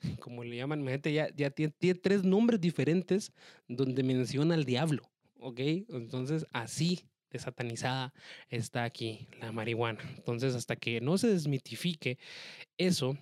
como 0.20 0.44
le 0.44 0.56
llaman, 0.56 0.86
ya, 1.02 1.28
ya 1.34 1.50
tiene, 1.50 1.72
tiene 1.78 1.98
tres 1.98 2.24
nombres 2.24 2.60
diferentes 2.60 3.32
donde 3.68 4.02
menciona 4.02 4.54
al 4.54 4.64
diablo. 4.64 5.12
¿ok? 5.42 5.60
Entonces, 5.88 6.46
así 6.52 7.00
de 7.30 7.38
satanizada 7.38 8.12
está 8.48 8.84
aquí 8.84 9.28
la 9.40 9.52
marihuana. 9.52 10.00
Entonces, 10.16 10.54
hasta 10.54 10.76
que 10.76 11.00
no 11.00 11.18
se 11.18 11.28
desmitifique 11.28 12.18
eso, 12.78 13.16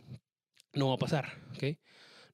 no 0.74 0.88
va 0.88 0.94
a 0.94 0.98
pasar, 0.98 1.32
¿ok? 1.54 1.78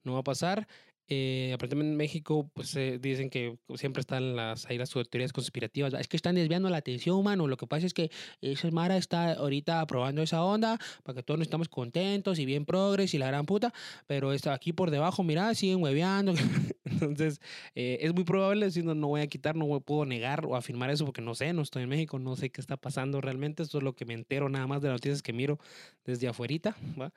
No 0.02 0.14
va 0.14 0.20
a 0.20 0.24
pasar. 0.24 0.66
Eh, 1.08 1.52
aparentemente 1.54 1.92
en 1.92 1.96
México, 1.96 2.50
pues 2.52 2.74
eh, 2.74 2.98
dicen 3.00 3.30
que 3.30 3.58
siempre 3.76 4.00
están 4.00 4.34
las, 4.34 4.66
ahí 4.66 4.78
teorías 5.10 5.32
conspirativas. 5.32 5.94
Es 5.94 6.08
que 6.08 6.16
están 6.16 6.34
desviando 6.34 6.68
la 6.68 6.78
atención, 6.78 7.22
mano. 7.22 7.46
Lo 7.46 7.56
que 7.56 7.66
pasa 7.66 7.86
es 7.86 7.94
que 7.94 8.10
esa 8.40 8.70
Mara 8.70 8.96
está 8.96 9.34
ahorita 9.34 9.80
aprobando 9.80 10.22
esa 10.22 10.42
onda 10.42 10.78
para 11.04 11.16
que 11.16 11.22
todos 11.22 11.40
estamos 11.40 11.68
contentos 11.68 12.38
y 12.38 12.44
bien 12.44 12.64
progres 12.64 13.14
y 13.14 13.18
la 13.18 13.28
gran 13.28 13.46
puta. 13.46 13.72
Pero 14.06 14.32
está 14.32 14.52
aquí 14.52 14.72
por 14.72 14.90
debajo, 14.90 15.22
mira, 15.22 15.54
siguen 15.54 15.82
hueveando. 15.82 16.34
Entonces, 16.84 17.40
eh, 17.74 17.98
es 18.00 18.12
muy 18.12 18.24
probable, 18.24 18.70
si 18.70 18.82
no, 18.82 18.94
no 18.94 19.08
voy 19.08 19.20
a 19.20 19.26
quitar, 19.28 19.54
no 19.54 19.80
puedo 19.80 20.06
negar 20.06 20.44
o 20.44 20.56
afirmar 20.56 20.90
eso 20.90 21.04
porque 21.04 21.22
no 21.22 21.34
sé, 21.34 21.52
no 21.52 21.62
estoy 21.62 21.84
en 21.84 21.88
México, 21.88 22.18
no 22.18 22.34
sé 22.36 22.50
qué 22.50 22.60
está 22.60 22.76
pasando 22.76 23.20
realmente. 23.20 23.62
Esto 23.62 23.78
es 23.78 23.84
lo 23.84 23.94
que 23.94 24.04
me 24.04 24.14
entero 24.14 24.48
nada 24.48 24.66
más 24.66 24.82
de 24.82 24.88
las 24.88 24.96
noticias 24.96 25.22
que 25.22 25.32
miro 25.32 25.58
desde 26.04 26.26
afuerita, 26.26 26.76
¿va? 27.00 27.12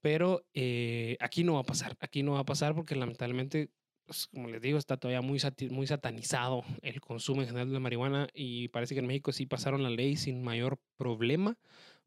Pero 0.00 0.44
eh, 0.54 1.16
aquí 1.20 1.44
no 1.44 1.54
va 1.54 1.60
a 1.60 1.64
pasar, 1.64 1.96
aquí 2.00 2.22
no 2.22 2.32
va 2.32 2.40
a 2.40 2.44
pasar 2.44 2.74
porque 2.74 2.96
lamentablemente, 2.96 3.70
pues, 4.06 4.26
como 4.28 4.48
les 4.48 4.62
digo, 4.62 4.78
está 4.78 4.96
todavía 4.96 5.20
muy, 5.20 5.40
muy 5.70 5.86
satanizado 5.86 6.64
el 6.82 7.00
consumo 7.00 7.42
en 7.42 7.48
general 7.48 7.72
de 7.72 7.80
marihuana 7.80 8.28
y 8.34 8.68
parece 8.68 8.94
que 8.94 9.00
en 9.00 9.06
México 9.06 9.32
sí 9.32 9.46
pasaron 9.46 9.82
la 9.82 9.90
ley 9.90 10.16
sin 10.16 10.42
mayor 10.42 10.78
problema, 10.96 11.58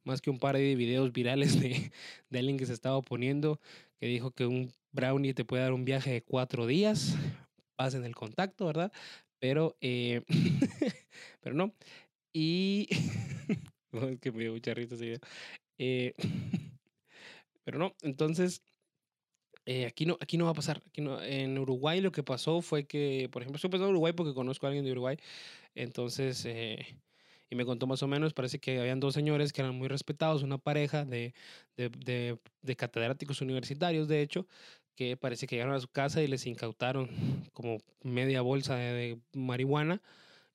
más 0.03 0.21
que 0.21 0.29
un 0.29 0.39
par 0.39 0.57
de 0.57 0.75
videos 0.75 1.13
virales 1.13 1.59
de, 1.61 1.91
de 2.29 2.39
alguien 2.39 2.57
que 2.57 2.65
se 2.65 2.73
estaba 2.73 2.97
oponiendo, 2.97 3.59
que 3.99 4.07
dijo 4.07 4.31
que 4.31 4.45
un 4.45 4.71
brownie 4.91 5.33
te 5.33 5.45
puede 5.45 5.63
dar 5.63 5.73
un 5.73 5.85
viaje 5.85 6.11
de 6.11 6.23
cuatro 6.23 6.65
días, 6.65 7.15
pasen 7.75 8.05
el 8.05 8.15
contacto, 8.15 8.65
¿verdad? 8.65 8.91
Pero, 9.39 9.77
eh, 9.81 10.21
pero 11.41 11.55
no. 11.55 11.73
Y... 12.33 12.87
es 13.91 14.19
que 14.19 14.31
me 14.31 14.39
dio 14.39 14.53
mucha 14.53 14.73
risa. 14.73 14.95
Eh, 15.77 16.13
pero 17.63 17.79
no, 17.79 17.95
entonces, 18.01 18.63
Eh, 19.65 19.85
aquí, 19.85 20.05
no, 20.05 20.17
aquí 20.19 20.37
no 20.37 20.45
va 20.45 20.51
a 20.51 20.53
pasar. 20.53 20.81
Aquí 20.87 21.01
no, 21.01 21.21
en 21.21 21.57
Uruguay 21.57 22.01
lo 22.01 22.11
que 22.11 22.23
pasó 22.23 22.61
fue 22.61 22.85
que, 22.85 23.29
por 23.31 23.41
ejemplo, 23.41 23.57
estoy 23.57 23.69
pensando 23.69 23.87
en 23.89 23.93
Uruguay 23.93 24.13
porque 24.13 24.33
conozco 24.33 24.65
a 24.65 24.69
alguien 24.69 24.83
de 24.85 24.91
Uruguay. 24.91 25.17
Entonces, 25.75 26.45
eh, 26.45 26.99
y 27.49 27.55
me 27.55 27.65
contó 27.65 27.87
más 27.87 28.03
o 28.03 28.07
menos, 28.07 28.33
parece 28.33 28.59
que 28.59 28.79
habían 28.79 28.99
dos 28.99 29.13
señores 29.15 29.53
que 29.53 29.61
eran 29.61 29.75
muy 29.75 29.87
respetados, 29.89 30.43
una 30.43 30.57
pareja 30.59 31.05
de, 31.05 31.33
de, 31.77 31.89
de, 31.89 32.39
de 32.63 32.75
catedráticos 32.75 33.41
universitarios, 33.41 34.07
de 34.07 34.21
hecho, 34.21 34.47
que 34.95 35.17
parece 35.17 35.47
que 35.47 35.55
llegaron 35.57 35.75
a 35.75 35.79
su 35.81 35.89
casa 35.89 36.21
y 36.23 36.27
les 36.27 36.45
incautaron 36.47 37.09
como 37.53 37.79
media 38.03 38.41
bolsa 38.41 38.75
de, 38.77 39.19
marihuana 39.33 40.01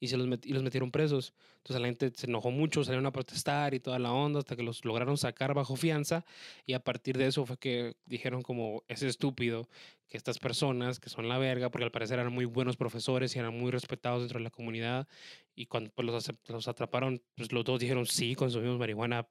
y, 0.01 0.09
se 0.09 0.17
los, 0.17 0.29
y 0.45 0.53
los 0.53 0.63
metieron 0.63 0.91
presos. 0.91 1.35
Entonces 1.59 1.81
la 1.81 1.89
gente 1.89 2.13
se 2.15 2.27
enojó 2.27 2.51
mucho, 2.51 2.85
salieron 2.85 3.07
a 3.07 3.13
protestar 3.13 3.75
y 3.75 3.81
toda 3.81 3.99
la 3.99 4.13
onda 4.13 4.41
hasta 4.41 4.57
que 4.57 4.63
los 4.63 4.85
lograron 4.85 5.17
sacar 5.17 5.55
bajo 5.55 5.77
fianza 5.77 6.25
y 6.67 6.75
a 6.75 6.81
partir 6.81 7.19
de 7.19 7.27
eso 7.27 7.45
fue 7.47 7.59
que 7.59 7.97
dijeron 8.07 8.43
como 8.43 8.85
es 8.89 9.03
estúpido 9.03 9.69
que 10.09 10.17
estas 10.17 10.39
personas 10.39 11.01
que 11.01 11.11
son 11.11 11.29
la 11.29 11.39
verga, 11.39 11.71
porque 11.71 11.85
al 11.85 11.91
parecer 11.91 12.19
eran 12.19 12.33
muy 12.33 12.47
buenos 12.47 12.77
profesores 12.77 13.37
y 13.37 13.39
eran 13.39 13.57
muy 13.57 13.71
respetados 13.71 14.21
dentro 14.23 14.39
de 14.39 14.45
la 14.45 14.51
comunidad, 14.51 15.07
y 15.55 15.67
cuando 15.67 15.91
pues, 15.91 16.07
los, 16.07 16.33
los 16.47 16.69
atraparon, 16.69 17.21
pues 17.35 17.53
los 17.53 17.65
dos 17.65 17.81
dijeron, 17.81 18.07
sí, 18.07 18.35
consumimos 18.35 18.79
marihuana 18.79 19.29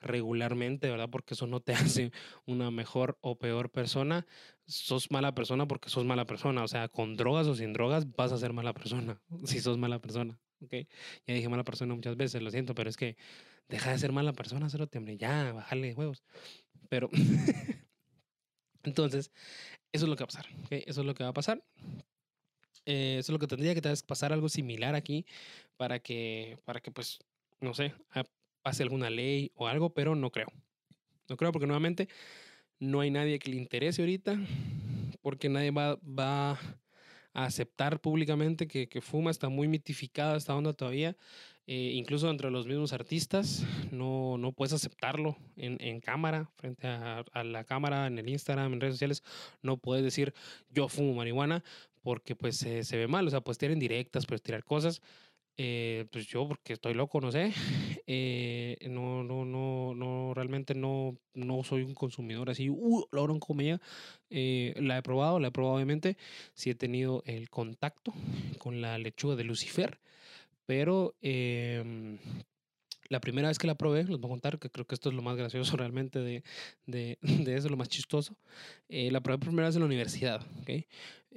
regularmente, 0.00 0.90
¿verdad? 0.90 1.10
Porque 1.10 1.34
eso 1.34 1.46
no 1.46 1.60
te 1.60 1.72
hace 2.00 2.12
una 2.44 2.70
mejor 2.70 3.18
o 3.20 3.38
peor 3.38 3.70
persona, 3.70 4.26
sos 4.66 5.10
mala 5.10 5.34
persona 5.34 5.66
porque 5.66 5.88
sos 5.88 6.04
mala 6.04 6.26
persona, 6.26 6.64
o 6.64 6.68
sea, 6.68 6.88
con 6.88 7.16
drogas 7.16 7.46
o 7.46 7.54
sin 7.54 7.72
drogas 7.72 8.14
vas 8.16 8.32
a 8.32 8.38
ser 8.38 8.52
mala 8.52 8.72
persona, 8.72 9.20
si 9.44 9.60
sos 9.60 9.78
mala 9.78 10.00
persona, 10.00 10.38
¿ok? 10.60 10.72
Ya 11.26 11.34
dije 11.34 11.48
mala 11.48 11.64
persona 11.64 11.94
muchas 11.94 12.16
veces, 12.16 12.42
lo 12.42 12.50
siento, 12.50 12.74
pero 12.74 12.90
es 12.90 12.96
que 12.96 13.16
deja 13.68 13.90
de 13.90 13.98
ser 13.98 14.12
mala 14.12 14.32
persona, 14.32 14.68
cero 14.68 14.88
hombre, 14.94 15.16
ya, 15.16 15.52
bájale 15.52 15.94
huevos. 15.94 16.24
Pero... 16.88 17.10
Entonces, 18.82 19.32
eso 19.92 20.04
es 20.04 20.08
lo 20.08 20.16
que 20.16 20.22
va 20.22 20.26
a 20.26 20.28
pasar. 20.28 20.46
Eso 20.70 21.00
es 21.00 21.06
lo 21.06 21.14
que 21.14 21.24
va 21.24 21.30
a 21.30 21.34
pasar. 21.34 21.64
Eh, 22.84 23.16
eso 23.18 23.32
es 23.32 23.34
lo 23.34 23.40
que 23.40 23.48
tendría 23.48 23.74
que 23.74 23.82
pasar 24.06 24.32
algo 24.32 24.48
similar 24.48 24.94
aquí 24.94 25.26
para 25.76 25.98
que, 25.98 26.56
para 26.64 26.80
que 26.80 26.92
pues, 26.92 27.18
no 27.60 27.74
sé, 27.74 27.94
pase 28.62 28.84
alguna 28.84 29.10
ley 29.10 29.50
o 29.56 29.66
algo, 29.66 29.90
pero 29.90 30.14
no 30.14 30.30
creo. 30.30 30.46
No 31.28 31.36
creo 31.36 31.50
porque 31.50 31.66
nuevamente 31.66 32.08
no 32.78 33.00
hay 33.00 33.10
nadie 33.10 33.38
que 33.38 33.50
le 33.50 33.56
interese 33.56 34.02
ahorita, 34.02 34.38
porque 35.22 35.48
nadie 35.48 35.70
va, 35.70 35.96
va 35.96 36.52
a 36.52 37.44
aceptar 37.44 38.00
públicamente 38.00 38.66
que, 38.66 38.88
que 38.88 39.00
fuma, 39.00 39.30
está 39.30 39.48
muy 39.48 39.68
mitificada 39.68 40.36
esta 40.36 40.54
onda 40.54 40.72
todavía. 40.72 41.16
Eh, 41.68 41.92
incluso 41.94 42.30
entre 42.30 42.50
los 42.50 42.66
mismos 42.68 42.92
artistas, 42.92 43.66
no, 43.90 44.38
no 44.38 44.52
puedes 44.52 44.72
aceptarlo 44.72 45.36
en, 45.56 45.76
en 45.80 46.00
cámara, 46.00 46.48
frente 46.54 46.86
a, 46.86 47.24
la 47.42 47.64
cámara, 47.64 48.06
en 48.06 48.18
el 48.18 48.28
Instagram, 48.28 48.72
en 48.72 48.80
redes 48.80 48.94
sociales, 48.94 49.24
no 49.62 49.76
puedes 49.76 50.04
decir 50.04 50.32
yo 50.70 50.88
fumo 50.88 51.14
marihuana 51.14 51.64
porque 52.02 52.36
pues 52.36 52.58
se 52.58 52.96
ve 52.96 53.08
mal, 53.08 53.26
o 53.26 53.30
sea, 53.30 53.40
puedes 53.40 53.58
tirar 53.58 53.76
directas, 53.76 54.26
puedes 54.26 54.42
tirar 54.42 54.62
cosas. 54.62 55.02
Eh, 55.58 56.04
pues 56.12 56.26
yo, 56.26 56.46
porque 56.46 56.74
estoy 56.74 56.92
loco, 56.92 57.18
no 57.20 57.32
sé, 57.32 57.52
eh, 58.06 58.76
no, 58.90 59.24
no, 59.24 59.46
no, 59.46 59.94
no, 59.94 60.34
realmente 60.34 60.74
no, 60.74 61.16
no 61.32 61.64
soy 61.64 61.82
un 61.82 61.94
consumidor 61.94 62.50
así, 62.50 62.68
uh, 62.68 63.06
lo 63.10 63.30
en 63.30 63.40
comida. 63.40 63.80
Eh, 64.28 64.74
la 64.78 64.98
he 64.98 65.02
probado, 65.02 65.40
la 65.40 65.48
he 65.48 65.50
probado 65.52 65.76
obviamente, 65.76 66.18
sí 66.54 66.70
he 66.70 66.74
tenido 66.74 67.22
el 67.26 67.48
contacto 67.48 68.12
con 68.58 68.82
la 68.82 68.98
lechuga 68.98 69.34
de 69.34 69.44
Lucifer, 69.44 69.98
pero 70.66 71.14
eh, 71.22 72.18
la 73.08 73.20
primera 73.20 73.48
vez 73.48 73.58
que 73.58 73.66
la 73.66 73.74
probé, 73.76 74.04
les 74.04 74.18
voy 74.18 74.28
a 74.28 74.28
contar 74.28 74.58
que 74.58 74.70
creo 74.70 74.86
que 74.86 74.94
esto 74.94 75.08
es 75.08 75.14
lo 75.14 75.22
más 75.22 75.36
gracioso 75.36 75.76
realmente 75.76 76.20
de, 76.20 76.42
de, 76.86 77.18
de 77.22 77.56
eso, 77.56 77.68
lo 77.68 77.76
más 77.76 77.88
chistoso. 77.88 78.36
Eh, 78.88 79.10
la 79.10 79.20
probé 79.20 79.38
por 79.38 79.48
primera 79.48 79.68
vez 79.68 79.76
en 79.76 79.80
la 79.80 79.86
universidad. 79.86 80.46
¿okay? 80.62 80.86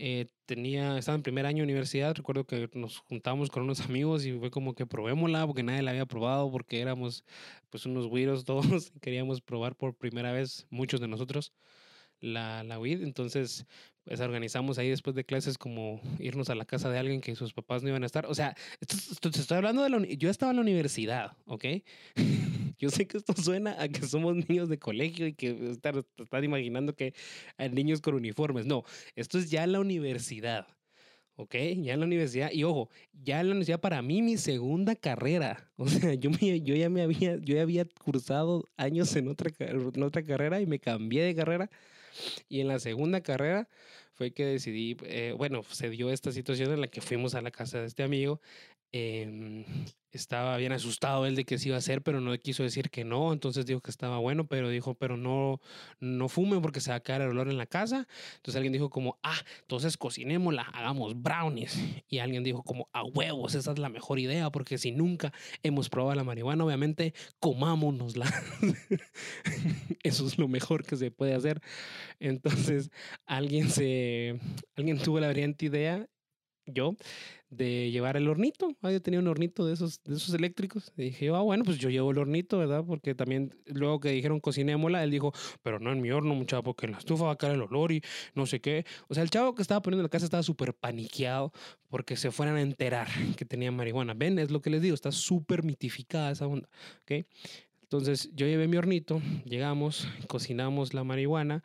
Eh, 0.02 0.28
tenía, 0.46 0.98
estaba 0.98 1.16
en 1.16 1.24
primer 1.24 1.46
año 1.46 1.58
de 1.58 1.64
universidad, 1.64 2.16
recuerdo 2.16 2.46
que 2.46 2.70
nos 2.74 3.00
juntamos 3.00 3.50
con 3.50 3.64
unos 3.64 3.82
amigos 3.82 4.26
y 4.26 4.32
fue 4.40 4.50
como 4.50 4.74
que 4.74 4.86
probémosla 4.86 5.46
porque 5.46 5.64
nadie 5.64 5.82
la 5.82 5.92
había 5.92 6.06
probado, 6.06 6.50
porque 6.52 6.80
éramos 6.80 7.26
pues 7.70 7.86
unos 7.86 8.08
güiros 8.08 8.46
todos 8.46 8.92
queríamos 9.02 9.42
probar 9.42 9.76
por 9.76 9.96
primera 9.96 10.32
vez, 10.32 10.68
muchos 10.70 11.02
de 11.02 11.08
nosotros, 11.08 11.54
la, 12.22 12.64
la 12.64 12.80
weed. 12.80 13.04
Entonces, 13.04 13.66
pues 14.10 14.22
organizamos 14.22 14.80
ahí 14.80 14.90
después 14.90 15.16
de 15.16 15.24
clases 15.24 15.60
como 15.60 16.02
irnos 16.18 16.50
a 16.50 16.56
la 16.56 16.66
casa 16.66 16.90
de 16.90 16.98
alguien 16.98 17.22
que 17.22 17.36
sus 17.36 17.54
papás 17.54 17.84
no 17.84 17.90
iban 17.90 18.02
a 18.02 18.08
estar. 18.08 18.26
O 18.26 18.34
sea, 18.34 18.56
esto, 18.82 19.30
estoy 19.30 19.58
hablando 19.58 19.84
de 19.84 19.90
la... 19.92 20.00
Yo 20.00 20.32
estaba 20.32 20.50
en 20.50 20.56
la 20.56 20.64
universidad, 20.64 21.38
¿ok? 21.46 21.66
Yo 22.80 22.90
sé 22.90 23.06
que 23.06 23.18
esto 23.18 23.34
suena 23.40 23.80
a 23.80 23.88
que 23.88 24.02
somos 24.02 24.36
niños 24.50 24.68
de 24.68 24.80
colegio 24.80 25.28
y 25.28 25.34
que 25.34 25.70
están, 25.70 26.04
están 26.18 26.44
imaginando 26.44 26.96
que 26.96 27.14
hay 27.56 27.70
niños 27.70 28.02
con 28.02 28.16
uniformes. 28.16 28.66
No, 28.66 28.84
esto 29.16 29.38
es 29.38 29.52
ya 29.52 29.64
en 29.64 29.74
la 29.74 29.80
universidad. 29.80 30.66
¿ok? 31.36 31.54
Ya 31.78 31.94
en 31.94 32.00
la 32.00 32.08
universidad, 32.08 32.52
y 32.52 32.64
ojo, 32.64 32.90
ya 33.14 33.40
en 33.42 33.50
la 33.50 33.52
universidad 33.52 33.80
para 33.80 34.02
mí 34.02 34.24
mi 34.24 34.38
segunda 34.38 34.96
carrera, 34.96 35.70
o 35.78 35.88
sea, 35.88 36.16
yo, 36.16 36.32
yo 36.32 36.76
ya 36.76 36.90
me 36.90 37.04
había, 37.04 37.38
yo 37.38 37.62
había 37.62 37.86
cursado 37.86 38.68
años 38.76 39.16
en 39.16 39.28
otra, 39.28 39.52
en 39.60 40.02
otra 40.02 40.24
carrera 40.24 40.62
y 40.62 40.66
me 40.66 40.80
cambié 40.80 41.24
de 41.24 41.36
carrera 41.36 41.70
y 42.48 42.62
en 42.62 42.68
la 42.68 42.80
segunda 42.80 43.22
carrera 43.22 43.70
fue 44.14 44.32
que 44.32 44.46
decidí, 44.46 44.98
eh, 45.04 45.34
bueno, 45.38 45.64
se 45.64 45.90
dio 45.90 46.10
esta 46.12 46.32
situación 46.32 46.72
en 46.72 46.82
la 46.82 46.88
que 46.88 47.02
fuimos 47.02 47.36
a 47.36 47.42
la 47.42 47.52
casa 47.52 47.80
de 47.80 47.88
este 47.88 48.04
amigo. 48.04 48.42
Eh, 48.92 49.66
estaba 50.12 50.58
bien 50.58 50.72
asustado 50.72 51.26
él 51.26 51.36
de 51.36 51.46
que 51.46 51.58
se 51.58 51.70
iba 51.70 51.76
a 51.76 51.80
hacer, 51.80 52.02
pero 52.02 52.20
no 52.20 52.36
quiso 52.38 52.64
decir 52.64 52.90
que 52.90 53.04
no, 53.04 53.32
entonces 53.32 53.66
dijo 53.66 53.82
que 53.82 53.92
estaba 53.92 54.18
bueno, 54.18 54.48
pero 54.48 54.70
dijo, 54.70 54.96
pero 54.96 55.18
no, 55.18 55.62
no 56.00 56.30
fume 56.30 56.60
porque 56.60 56.82
se 56.82 56.90
va 56.90 56.98
a 56.98 57.00
caer 57.00 57.22
el 57.22 57.30
olor 57.30 57.50
en 57.50 57.58
la 57.58 57.68
casa. 57.68 58.08
Entonces 58.38 58.56
alguien 58.56 58.74
dijo 58.74 58.90
como, 58.90 59.20
ah, 59.24 59.40
entonces 59.62 59.98
cocinémosla, 59.98 60.64
hagamos 60.64 61.22
brownies. 61.22 61.80
Y 62.08 62.20
alguien 62.20 62.44
dijo 62.44 62.64
como, 62.64 62.90
a 62.92 63.04
huevos, 63.04 63.56
esa 63.56 63.72
es 63.72 63.80
la 63.80 63.90
mejor 63.90 64.20
idea, 64.20 64.50
porque 64.50 64.78
si 64.78 64.92
nunca 64.92 65.32
hemos 65.62 65.90
probado 65.90 66.16
la 66.16 66.24
marihuana, 66.24 66.66
obviamente 66.66 67.14
comámonosla. 67.40 68.26
Eso 70.04 70.26
es 70.26 70.38
lo 70.38 70.48
mejor 70.48 70.86
que 70.86 70.96
se 70.98 71.12
puede 71.12 71.36
hacer. 71.36 71.62
Entonces 72.20 72.90
alguien 73.26 73.70
se, 73.70 74.40
alguien 74.76 74.98
tuvo 74.98 75.20
la 75.20 75.30
brillante 75.30 75.66
idea 75.66 76.08
yo 76.74 76.96
de 77.50 77.90
llevar 77.92 78.16
el 78.18 78.28
hornito. 78.28 78.76
Había 78.82 79.00
tenido 79.00 79.22
un 79.22 79.28
hornito 79.28 79.66
de 79.66 79.74
esos, 79.74 80.04
de 80.04 80.16
esos 80.16 80.34
eléctricos. 80.34 80.92
Dije, 80.96 81.30
ah, 81.30 81.42
bueno, 81.42 81.64
pues 81.64 81.78
yo 81.78 81.90
llevo 81.90 82.12
el 82.12 82.20
hornito, 82.20 82.60
¿verdad? 82.60 82.84
Porque 82.86 83.16
también 83.16 83.56
luego 83.66 84.00
que 84.00 84.10
dijeron 84.12 84.40
cocinémosla, 84.40 85.04
él 85.04 85.12
dijo, 85.12 85.34
pero 85.64 85.80
no 85.80 85.92
en 85.92 86.02
mi 86.02 86.12
horno, 86.12 86.36
muchacho, 86.36 86.64
porque 86.64 86.86
en 86.86 86.94
la 86.94 87.00
estufa 87.00 87.26
va 87.26 87.32
a 87.32 87.38
caer 87.38 87.54
el 87.54 87.62
olor 87.62 87.92
y 87.92 88.02
no 88.36 88.46
sé 88.46 88.62
qué. 88.62 88.86
O 89.08 89.14
sea, 89.14 89.24
el 89.24 89.30
chavo 89.30 89.56
que 89.56 89.62
estaba 89.62 89.82
poniendo 89.82 90.04
la 90.04 90.10
casa 90.10 90.26
estaba 90.26 90.44
súper 90.44 90.74
paniqueado 90.74 91.52
porque 91.90 92.16
se 92.16 92.32
fueran 92.32 92.56
a 92.58 92.62
enterar 92.62 93.08
que 93.36 93.46
tenía 93.46 93.72
marihuana. 93.72 94.14
Ven, 94.14 94.38
es 94.40 94.52
lo 94.52 94.62
que 94.62 94.70
les 94.70 94.82
digo, 94.82 94.94
está 94.94 95.12
súper 95.12 95.64
mitificada 95.64 96.32
esa 96.32 96.48
onda, 96.48 96.70
¿ok? 97.04 97.26
Entonces 97.82 98.30
yo 98.36 98.46
llevé 98.46 98.68
mi 98.68 98.78
hornito, 98.78 99.20
llegamos, 99.46 100.08
cocinamos 100.28 100.94
la 100.94 101.04
marihuana, 101.04 101.64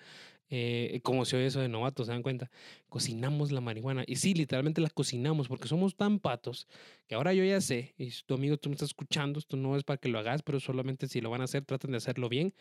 eh, 0.51 1.01
como 1.03 1.25
se 1.25 1.37
oye 1.37 1.47
eso 1.47 1.61
de 1.61 1.69
novatos, 1.69 2.07
¿se 2.07 2.13
dan 2.13 2.23
cuenta? 2.23 2.51
Cocinamos 2.89 3.53
la 3.53 3.61
marihuana. 3.61 4.05
Y 4.07 4.17
sí, 4.17 4.35
literalmente 4.35 4.81
la 4.81 4.91
cocinamos 4.91 5.49
porque 5.49 5.69
somos 5.69 5.97
tan 5.97 6.19
patos 6.19 6.69
que 7.07 7.15
ahora 7.15 7.33
yo 7.33 7.45
ya 7.45 7.61
sé, 7.61 7.95
y 7.99 8.11
tu 8.27 8.35
amigo 8.35 8.57
tú 8.57 8.69
me 8.69 8.75
estás 8.75 8.91
escuchando, 8.91 9.39
esto 9.39 9.57
no 9.57 9.77
es 9.77 9.85
para 9.85 9.99
que 9.99 10.09
lo 10.09 10.19
hagas, 10.19 10.43
pero 10.43 10.61
solamente 10.61 11.09
si 11.09 11.21
lo 11.21 11.31
van 11.31 11.41
a 11.41 11.45
hacer, 11.45 11.65
traten 11.65 11.93
de 11.93 11.99
hacerlo 11.99 12.29
bien. 12.29 12.55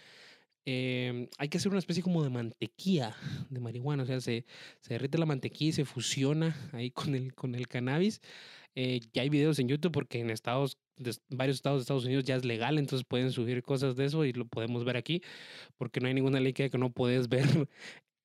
Eh, 0.66 1.30
hay 1.38 1.50
que 1.50 1.58
hacer 1.58 1.70
una 1.70 1.80
especie 1.80 2.02
como 2.02 2.24
de 2.24 2.30
mantequilla 2.30 3.16
de 3.50 3.60
marihuana, 3.60 4.04
o 4.04 4.06
sea, 4.06 4.22
se, 4.22 4.46
se 4.80 4.94
derrite 4.94 5.18
la 5.18 5.26
mantequilla 5.26 5.70
y 5.70 5.74
se 5.74 5.86
fusiona 5.86 6.56
ahí 6.72 6.90
con 6.92 7.16
el, 7.16 7.34
con 7.36 7.56
el 7.56 7.68
cannabis. 7.68 8.22
Eh, 8.76 9.02
ya 9.14 9.22
hay 9.22 9.30
videos 9.30 9.60
en 9.60 9.68
YouTube 9.68 9.92
porque 9.92 10.20
en 10.20 10.30
estados, 10.30 10.78
de, 10.98 11.16
varios 11.30 11.58
estados 11.58 11.80
de 11.80 11.82
Estados 11.84 12.06
Unidos 12.06 12.24
ya 12.24 12.36
es 12.36 12.46
legal, 12.46 12.78
entonces 12.78 13.06
pueden 13.08 13.32
subir 13.32 13.64
cosas 13.64 13.96
de 13.96 14.06
eso 14.06 14.26
y 14.26 14.34
lo 14.34 14.46
podemos 14.46 14.86
ver 14.86 14.98
aquí, 14.98 15.22
porque 15.78 16.00
no 16.00 16.08
hay 16.08 16.14
ninguna 16.14 16.40
ley 16.40 16.54
que, 16.54 16.70
que 16.70 16.78
no 16.78 16.92
puedes 16.92 17.30
ver 17.30 17.68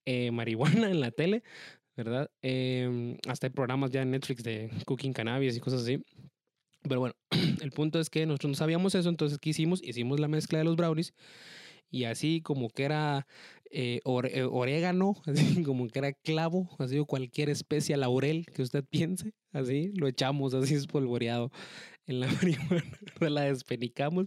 eh, 0.06 0.30
marihuana 0.30 0.90
en 0.90 1.00
la 1.00 1.10
tele, 1.10 1.42
¿verdad? 1.96 2.30
Eh, 2.42 3.16
hasta 3.26 3.48
hay 3.48 3.52
programas 3.52 3.90
ya 3.90 4.02
en 4.02 4.10
Netflix 4.10 4.42
de 4.42 4.70
cooking 4.86 5.12
cannabis 5.12 5.56
y 5.56 5.60
cosas 5.60 5.82
así. 5.82 6.02
Pero 6.82 7.00
bueno, 7.00 7.14
el 7.62 7.72
punto 7.72 7.98
es 8.00 8.10
que 8.10 8.24
nosotros 8.26 8.50
no 8.50 8.56
sabíamos 8.56 8.94
eso, 8.94 9.08
entonces 9.08 9.38
¿qué 9.38 9.50
hicimos? 9.50 9.82
Hicimos 9.82 10.20
la 10.20 10.28
mezcla 10.28 10.58
de 10.58 10.64
los 10.64 10.76
brownies 10.76 11.12
y 11.90 12.04
así 12.04 12.40
como 12.42 12.68
que 12.68 12.84
era 12.84 13.26
eh, 13.70 14.00
eh, 14.04 14.42
orégano, 14.50 15.14
así 15.26 15.62
como 15.62 15.88
que 15.88 15.98
era 15.98 16.12
clavo, 16.12 16.68
así 16.78 16.98
o 16.98 17.06
cualquier 17.06 17.50
especia 17.50 17.96
laurel 17.96 18.46
que 18.46 18.62
usted 18.62 18.84
piense, 18.84 19.32
así 19.52 19.92
lo 19.94 20.08
echamos 20.08 20.54
así 20.54 20.74
espolvoreado 20.74 21.50
en 22.08 22.20
la 22.20 22.26
marihuana, 22.32 22.84
la 23.20 23.42
despenicamos, 23.42 24.26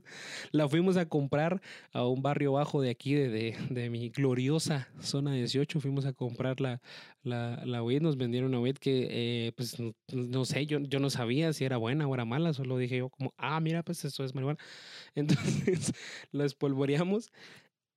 la 0.51 0.69
fuimos 0.69 0.95
a 0.97 1.07
comprar 1.07 1.61
a 1.91 2.07
un 2.07 2.21
barrio 2.21 2.53
bajo 2.53 2.81
de 2.81 2.89
aquí, 2.89 3.15
de, 3.15 3.57
de, 3.69 3.89
mi 3.89 4.09
gloriosa 4.09 4.87
zona 5.01 5.33
18, 5.33 5.81
fuimos 5.81 6.05
a 6.05 6.13
comprar 6.13 6.61
la, 6.61 6.79
la, 7.23 7.61
la 7.65 7.83
weed, 7.83 8.01
nos 8.01 8.17
vendieron 8.17 8.51
una 8.51 8.61
weed 8.61 8.77
que, 8.77 9.07
eh, 9.09 9.51
pues, 9.57 9.77
no, 10.13 10.45
sé, 10.45 10.65
yo, 10.67 10.79
yo 10.79 10.99
no 10.99 11.09
sabía 11.09 11.51
si 11.53 11.65
era 11.65 11.77
buena 11.77 12.07
o 12.07 12.13
era 12.13 12.23
mala, 12.23 12.53
solo 12.53 12.77
dije 12.77 12.97
yo 12.97 13.09
como, 13.09 13.33
ah, 13.37 13.59
mira, 13.59 13.83
pues 13.83 14.05
eso 14.05 14.23
es 14.23 14.33
marihuana. 14.35 14.59
Entonces 15.15 15.91
la 16.31 16.45
espolvoreamos 16.45 17.31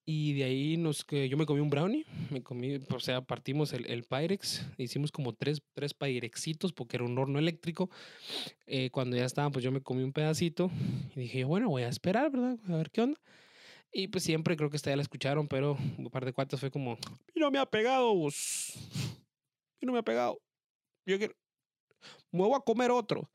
Y 0.07 0.35
de 0.35 0.45
ahí 0.45 0.77
nos, 0.77 1.03
que 1.03 1.31
yo 1.31 1.39
me 1.39 1.47
comí 1.47 1.61
un 1.61 1.71
brownie, 1.71 2.05
me 2.31 2.43
comí, 2.43 2.79
o 2.91 3.01
sea, 3.01 3.23
partimos 3.23 3.73
el, 3.73 3.87
el 3.87 4.05
Pyrex, 4.05 4.67
hicimos 4.77 5.11
como 5.11 5.33
tres, 5.33 5.63
tres 5.73 5.95
Pyrexitos 5.95 6.75
porque 6.75 6.97
era 6.97 7.07
un 7.07 7.19
horno 7.19 7.39
eléctrico. 7.39 7.89
Eh, 8.67 8.91
cuando 8.91 9.17
ya 9.17 9.25
estaban, 9.25 9.51
pues 9.51 9.65
yo 9.65 9.73
me 9.73 9.81
comí 9.81 10.03
un 10.03 10.13
pedacito 10.13 10.71
y 11.17 11.21
dije, 11.21 11.45
bueno, 11.45 11.71
voy 11.71 11.85
a 11.85 11.89
esperar, 11.89 12.31
¿verdad? 12.31 12.59
A 12.69 12.77
ver 12.77 12.91
qué 12.91 13.01
onda. 13.01 13.19
Y 13.93 14.09
pues 14.09 14.25
siempre 14.25 14.57
creo 14.57 14.69
que 14.69 14.77
esta 14.77 14.91
ya 14.91 14.97
la 14.97 15.03
escucharon, 15.03 15.49
pero 15.49 15.79
un 15.97 16.11
par 16.11 16.25
de 16.25 16.33
cuartos 16.33 16.61
fue 16.61 16.71
como, 16.71 16.99
y 17.35 17.41
no 17.41 17.51
me 17.51 17.59
ha 17.59 17.67
pegado, 17.67 18.15
vos. 18.15 18.75
Y 19.81 19.87
no 19.87 19.93
me 19.93 20.01
ha 20.01 20.03
pegado. 20.03 20.39
Yo 21.07 21.17
quiero, 21.17 21.35
me 22.31 22.41
voy 22.41 22.55
a 22.55 22.61
comer 22.61 22.91
otro. 22.91 23.31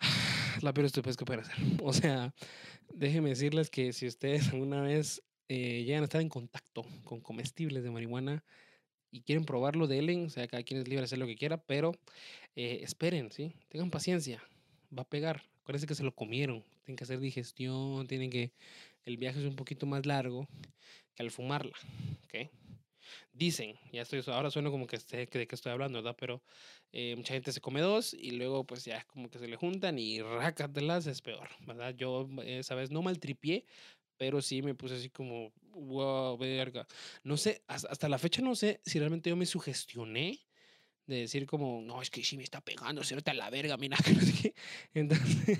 La 0.62 0.72
peor 0.72 0.86
estupidez 0.86 1.16
que 1.16 1.24
pueden 1.24 1.44
hacer. 1.44 1.56
O 1.82 1.92
sea, 1.92 2.34
déjenme 2.92 3.30
decirles 3.30 3.70
que 3.70 3.92
si 3.92 4.06
ustedes 4.06 4.48
alguna 4.48 4.82
vez 4.82 5.22
eh, 5.52 5.82
llegan 5.82 6.02
a 6.02 6.04
estar 6.04 6.20
en 6.20 6.28
contacto 6.28 6.86
con 7.02 7.20
comestibles 7.20 7.82
de 7.82 7.90
marihuana 7.90 8.44
y 9.10 9.22
quieren 9.22 9.44
probarlo, 9.44 9.88
de 9.88 10.24
O 10.24 10.30
sea, 10.30 10.46
cada 10.46 10.62
quien 10.62 10.78
es 10.78 10.86
libre 10.86 11.00
de 11.00 11.06
hacer 11.06 11.18
lo 11.18 11.26
que 11.26 11.34
quiera, 11.34 11.56
pero 11.56 11.90
eh, 12.54 12.78
esperen, 12.84 13.32
¿sí? 13.32 13.52
Tengan 13.68 13.90
paciencia. 13.90 14.40
Va 14.96 15.02
a 15.02 15.08
pegar. 15.08 15.42
Acuérdense 15.62 15.88
que 15.88 15.96
se 15.96 16.04
lo 16.04 16.14
comieron. 16.14 16.64
Tienen 16.84 16.94
que 16.94 17.02
hacer 17.02 17.18
digestión, 17.18 18.06
tienen 18.06 18.30
que... 18.30 18.52
El 19.04 19.16
viaje 19.16 19.40
es 19.40 19.44
un 19.44 19.56
poquito 19.56 19.86
más 19.86 20.06
largo 20.06 20.46
que 21.16 21.24
al 21.24 21.32
fumarla, 21.32 21.76
¿ok? 22.26 22.48
Dicen, 23.32 23.74
ya 23.92 24.02
estoy, 24.02 24.22
ahora 24.28 24.52
suena 24.52 24.70
como 24.70 24.86
que 24.86 24.98
sé 24.98 25.26
de 25.26 25.46
qué 25.48 25.48
estoy 25.50 25.72
hablando, 25.72 25.98
¿verdad? 25.98 26.16
Pero 26.16 26.44
eh, 26.92 27.16
mucha 27.16 27.34
gente 27.34 27.50
se 27.50 27.60
come 27.60 27.80
dos 27.80 28.14
y 28.14 28.32
luego 28.32 28.64
pues 28.64 28.84
ya 28.84 29.02
como 29.04 29.28
que 29.30 29.40
se 29.40 29.48
le 29.48 29.56
juntan 29.56 29.98
y 29.98 30.22
rácatelas 30.22 31.08
es 31.08 31.22
peor, 31.22 31.48
¿verdad? 31.66 31.94
Yo 31.96 32.28
esa 32.44 32.76
vez 32.76 32.92
no 32.92 33.02
maltripié, 33.02 33.64
pero 34.20 34.42
sí 34.42 34.60
me 34.60 34.74
puse 34.74 34.96
así 34.96 35.08
como, 35.08 35.50
wow, 35.72 36.36
verga. 36.36 36.86
No 37.24 37.38
sé, 37.38 37.62
hasta 37.66 38.06
la 38.06 38.18
fecha 38.18 38.42
no 38.42 38.54
sé 38.54 38.82
si 38.84 38.98
realmente 38.98 39.30
yo 39.30 39.36
me 39.36 39.46
sugestioné 39.46 40.40
de 41.06 41.20
decir 41.20 41.46
como, 41.46 41.80
no, 41.80 42.02
es 42.02 42.10
que 42.10 42.22
sí 42.22 42.36
me 42.36 42.42
está 42.42 42.60
pegando, 42.60 43.02
se 43.02 43.14
a 43.14 43.34
la 43.34 43.48
verga, 43.48 43.78
mira, 43.78 43.96
que 44.04 44.12
no 44.12 44.20
sé 44.20 44.34
qué. 44.42 44.54
Entonces, 44.92 45.58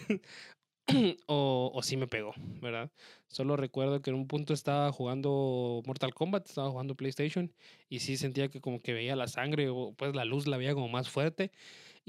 o, 1.27 1.73
o 1.75 1.83
sí 1.83 1.97
me 1.97 2.07
pegó, 2.07 2.35
¿verdad? 2.61 2.93
Solo 3.29 3.57
recuerdo 3.57 4.03
que 4.03 4.11
en 4.11 4.17
un 4.17 4.29
punto 4.29 4.53
estaba 4.53 4.93
jugando 4.93 5.83
Mortal 5.87 6.13
Kombat, 6.13 6.47
estaba 6.47 6.69
jugando 6.71 6.95
PlayStation 6.95 7.55
y 7.89 8.01
sí 8.01 8.19
sentía 8.19 8.51
que 8.51 8.61
como 8.61 8.83
que 8.83 8.93
veía 8.93 9.17
la 9.17 9.27
sangre 9.27 9.71
o 9.71 9.95
pues 9.97 10.15
la 10.15 10.27
luz 10.27 10.47
la 10.47 10.59
veía 10.59 10.75
como 10.75 10.91
más 10.91 11.09
fuerte 11.09 11.51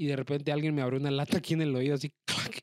y 0.02 0.06
de 0.06 0.16
repente 0.16 0.50
alguien 0.50 0.74
me 0.74 0.82
abrió 0.82 0.98
una 0.98 1.12
lata 1.12 1.38
aquí 1.38 1.54
en 1.54 1.62
el 1.62 1.76
oído 1.76 1.94
así 1.94 2.12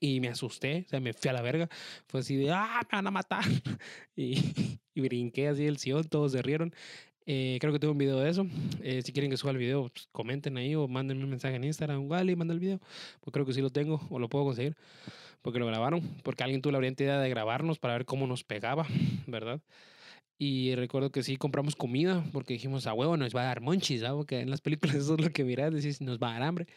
y 0.02 0.20
me 0.20 0.28
asusté, 0.28 0.84
o 0.86 0.90
sea, 0.90 1.00
me 1.00 1.14
fui 1.14 1.30
a 1.30 1.34
la 1.34 1.42
verga. 1.42 1.70
Fue 2.06 2.20
así 2.20 2.36
de, 2.36 2.52
ah, 2.52 2.82
me 2.92 2.98
van 2.98 3.08
a 3.08 3.12
matar. 3.12 3.46
Y, 4.14 4.36
y 4.94 5.00
brinqué 5.00 5.48
así 5.48 5.66
el 5.66 5.78
sillón, 5.78 6.04
todos 6.04 6.34
se 6.34 6.42
rieron. 6.42 6.74
Eh, 7.26 7.58
creo 7.62 7.72
que 7.72 7.80
tengo 7.80 7.94
un 7.94 7.98
video 7.98 8.20
de 8.20 8.30
eso. 8.30 8.46
Eh, 8.82 9.02
si 9.04 9.14
quieren 9.14 9.32
que 9.32 9.38
suba 9.38 9.52
el 9.52 9.58
video, 9.58 9.88
pues, 9.88 10.10
comenten 10.12 10.58
ahí 10.58 10.76
o 10.76 10.90
mándenme 10.90 11.24
un 11.24 11.30
mensaje 11.30 11.56
en 11.56 11.64
Instagram. 11.64 12.02
y 12.28 12.36
manda 12.36 12.54
el 12.54 12.60
video. 12.60 12.80
Pues 13.22 13.32
creo 13.32 13.46
que 13.46 13.54
sí 13.54 13.62
lo 13.62 13.70
tengo 13.70 14.06
o 14.10 14.20
lo 14.20 14.28
puedo 14.28 14.44
conseguir. 14.44 14.76
Porque 15.42 15.60
lo 15.60 15.66
grabaron. 15.66 16.02
Porque 16.24 16.44
alguien 16.44 16.62
tuvo 16.62 16.74
la 16.74 16.80
brillante 16.80 17.06
idea 17.06 17.20
de 17.20 17.30
grabarnos 17.30 17.80
para 17.80 17.94
ver 17.94 18.04
cómo 18.04 18.28
nos 18.28 18.44
pegaba, 18.44 18.86
¿verdad? 19.28 19.62
Y 20.42 20.74
recuerdo 20.76 21.12
que 21.12 21.22
sí 21.22 21.36
compramos 21.36 21.76
comida 21.76 22.24
porque 22.32 22.54
dijimos, 22.54 22.88
a 22.88 22.94
huevo 22.94 23.18
nos 23.18 23.36
va 23.36 23.42
a 23.42 23.46
dar 23.46 23.60
monchis, 23.60 24.00
¿sabes? 24.00 24.16
Porque 24.16 24.40
en 24.40 24.50
las 24.50 24.62
películas 24.62 24.96
eso 24.96 25.16
es 25.16 25.22
lo 25.22 25.32
que 25.32 25.44
miras, 25.44 25.74
decís, 25.74 26.00
nos 26.00 26.18
va 26.18 26.30
a 26.30 26.34
dar 26.34 26.44
hambre. 26.44 26.68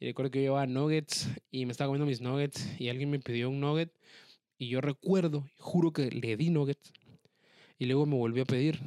Y 0.00 0.06
recuerdo 0.06 0.30
que 0.30 0.38
yo 0.38 0.44
llevaba 0.44 0.66
nuggets 0.66 1.28
y 1.50 1.66
me 1.66 1.72
estaba 1.72 1.88
comiendo 1.88 2.06
mis 2.06 2.22
nuggets 2.22 2.68
y 2.80 2.88
alguien 2.88 3.10
me 3.10 3.20
pidió 3.20 3.50
un 3.50 3.60
nugget 3.60 3.92
y 4.58 4.68
yo 4.68 4.80
recuerdo, 4.80 5.46
juro 5.58 5.92
que 5.92 6.10
le 6.10 6.36
di 6.38 6.48
nuggets 6.48 6.92
y 7.78 7.84
luego 7.84 8.06
me 8.06 8.16
volvió 8.16 8.44
a 8.44 8.46
pedir. 8.46 8.80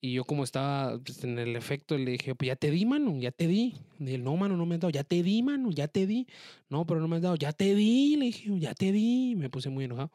Y 0.00 0.14
yo 0.14 0.24
como 0.24 0.44
estaba 0.44 0.98
pues, 0.98 1.22
en 1.24 1.38
el 1.38 1.54
efecto, 1.56 1.98
le 1.98 2.12
dije, 2.12 2.34
pues 2.34 2.46
ya 2.46 2.56
te 2.56 2.70
di, 2.70 2.86
mano, 2.86 3.18
ya 3.18 3.30
te 3.30 3.46
di. 3.46 3.74
Y 3.98 4.14
él, 4.14 4.24
no, 4.24 4.36
mano, 4.36 4.56
no 4.56 4.64
me 4.64 4.76
has 4.76 4.80
dado, 4.80 4.90
ya 4.90 5.04
te 5.04 5.22
di, 5.22 5.42
mano, 5.42 5.70
ya 5.70 5.88
te 5.88 6.06
di. 6.06 6.26
No, 6.70 6.86
pero 6.86 7.00
no 7.00 7.08
me 7.08 7.16
has 7.16 7.22
dado, 7.22 7.36
ya 7.36 7.52
te 7.52 7.74
di, 7.74 8.16
le 8.16 8.26
dije, 8.26 8.58
ya 8.58 8.74
te 8.74 8.92
di. 8.92 9.34
Me 9.36 9.50
puse 9.50 9.68
muy 9.68 9.84
enojado. 9.84 10.10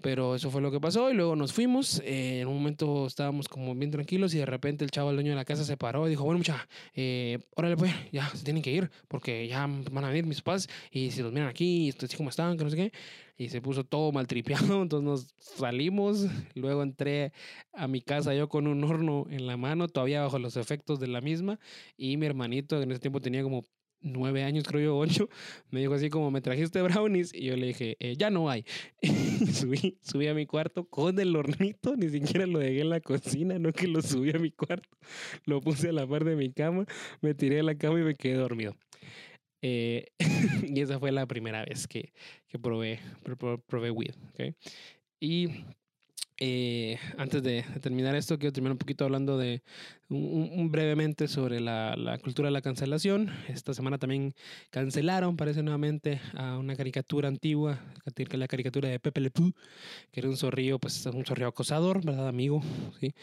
Pero 0.00 0.36
eso 0.36 0.50
fue 0.50 0.60
lo 0.60 0.70
que 0.70 0.80
pasó 0.80 1.10
y 1.10 1.14
luego 1.14 1.34
nos 1.34 1.52
fuimos. 1.52 2.00
Eh, 2.04 2.40
en 2.40 2.48
un 2.48 2.54
momento 2.54 3.06
estábamos 3.06 3.48
como 3.48 3.74
bien 3.74 3.90
tranquilos 3.90 4.32
y 4.32 4.38
de 4.38 4.46
repente 4.46 4.84
el 4.84 4.92
chavo, 4.92 5.10
el 5.10 5.16
dueño 5.16 5.30
de 5.30 5.36
la 5.36 5.44
casa, 5.44 5.64
se 5.64 5.76
paró 5.76 6.06
y 6.06 6.10
dijo, 6.10 6.24
bueno, 6.24 6.38
mucha, 6.38 6.68
eh, 6.94 7.38
órale 7.56 7.76
pues, 7.76 7.92
ya 8.12 8.28
se 8.28 8.44
tienen 8.44 8.62
que 8.62 8.70
ir 8.70 8.90
porque 9.08 9.48
ya 9.48 9.66
van 9.66 10.04
a 10.04 10.08
venir 10.08 10.24
mis 10.24 10.40
papás 10.40 10.68
y 10.92 11.10
si 11.10 11.22
los 11.22 11.32
miran 11.32 11.48
aquí, 11.48 11.92
así 12.00 12.16
como 12.16 12.30
están, 12.30 12.56
que 12.56 12.64
no 12.64 12.70
sé 12.70 12.76
qué. 12.76 12.92
Y 13.36 13.48
se 13.50 13.60
puso 13.60 13.84
todo 13.84 14.12
maltripeado, 14.12 14.82
entonces 14.82 15.04
nos 15.04 15.34
salimos. 15.38 16.26
Luego 16.54 16.82
entré 16.82 17.32
a 17.72 17.88
mi 17.88 18.00
casa 18.00 18.34
yo 18.34 18.48
con 18.48 18.66
un 18.66 18.82
horno 18.84 19.26
en 19.30 19.46
la 19.46 19.56
mano, 19.56 19.88
todavía 19.88 20.22
bajo 20.22 20.38
los 20.38 20.56
efectos 20.56 21.00
de 21.00 21.08
la 21.08 21.20
misma. 21.20 21.58
Y 21.96 22.16
mi 22.16 22.26
hermanito 22.26 22.80
en 22.80 22.90
ese 22.90 23.00
tiempo 23.00 23.20
tenía 23.20 23.42
como 23.42 23.64
nueve 24.00 24.44
años, 24.44 24.64
creo 24.64 24.80
yo, 24.82 24.98
ocho, 24.98 25.28
me 25.70 25.80
dijo 25.80 25.94
así 25.94 26.10
como, 26.10 26.30
¿me 26.30 26.40
trajiste 26.40 26.82
brownies? 26.82 27.32
Y 27.34 27.46
yo 27.46 27.56
le 27.56 27.68
dije, 27.68 27.96
eh, 28.00 28.14
ya 28.16 28.30
no 28.30 28.50
hay. 28.50 28.64
subí, 29.52 29.98
subí 30.02 30.26
a 30.28 30.34
mi 30.34 30.46
cuarto 30.46 30.84
con 30.88 31.18
el 31.18 31.34
hornito, 31.34 31.96
ni 31.96 32.08
siquiera 32.08 32.46
lo 32.46 32.58
dejé 32.58 32.80
en 32.80 32.90
la 32.90 33.00
cocina, 33.00 33.58
no 33.58 33.72
que 33.72 33.86
lo 33.86 34.02
subí 34.02 34.30
a 34.30 34.38
mi 34.38 34.50
cuarto. 34.50 34.88
Lo 35.44 35.60
puse 35.60 35.88
a 35.88 35.92
la 35.92 36.06
par 36.06 36.24
de 36.24 36.36
mi 36.36 36.52
cama, 36.52 36.84
me 37.20 37.34
tiré 37.34 37.56
de 37.56 37.62
la 37.62 37.76
cama 37.76 38.00
y 38.00 38.02
me 38.02 38.14
quedé 38.14 38.34
dormido. 38.34 38.74
Eh, 39.62 40.06
y 40.62 40.80
esa 40.80 40.98
fue 40.98 41.12
la 41.12 41.26
primera 41.26 41.64
vez 41.64 41.86
que, 41.88 42.12
que 42.46 42.58
probé, 42.58 43.00
probé, 43.66 43.90
weed. 43.90 44.14
¿okay? 44.30 44.54
Y 45.20 45.48
eh, 46.40 46.98
antes 47.18 47.42
de, 47.42 47.64
terminar 47.80 48.14
esto, 48.14 48.38
quiero 48.38 48.52
terminar 48.52 48.72
un 48.72 48.78
poquito 48.78 49.04
hablando 49.04 49.38
de 49.38 49.62
un, 50.08 50.70
brevemente 50.70 51.28
sobre 51.28 51.60
la, 51.60 51.96
la, 51.96 52.18
cultura 52.18 52.48
de 52.48 52.52
la 52.52 52.62
cancelación. 52.62 53.30
Esta 53.48 53.74
semana 53.74 53.98
también 53.98 54.34
cancelaron, 54.70 55.36
parece 55.36 55.62
nuevamente, 55.62 56.20
a 56.34 56.56
una 56.58 56.76
caricatura 56.76 57.28
antigua, 57.28 57.80
la 58.30 58.48
caricatura 58.48 58.88
de 58.88 59.00
Pepe 59.00 59.20
Le 59.20 59.30
Pew, 59.30 59.52
que 60.12 60.20
era 60.20 60.28
un 60.28 60.36
zorrillo, 60.36 60.78
pues 60.78 61.04
un 61.06 61.24
zorrillo 61.24 61.48
acosador, 61.48 62.04
¿verdad, 62.04 62.28
amigo? 62.28 62.62
¿Sí? 63.00 63.14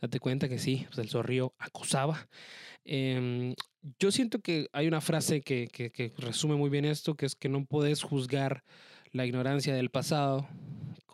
Date 0.00 0.18
cuenta 0.20 0.48
que 0.48 0.58
sí, 0.58 0.84
pues 0.88 0.98
el 0.98 1.08
zorrillo 1.08 1.54
acosaba. 1.58 2.28
Em, 2.84 3.54
yo 3.98 4.10
siento 4.10 4.40
que 4.40 4.68
hay 4.72 4.88
una 4.88 5.00
frase 5.00 5.40
que, 5.42 5.68
que, 5.68 5.90
que 5.90 6.12
resume 6.18 6.56
muy 6.56 6.70
bien 6.70 6.84
esto, 6.84 7.14
que 7.14 7.26
es 7.26 7.34
que 7.34 7.48
no 7.48 7.64
puedes 7.64 8.02
juzgar 8.02 8.64
la 9.12 9.24
ignorancia 9.24 9.74
del 9.74 9.90
pasado 9.90 10.48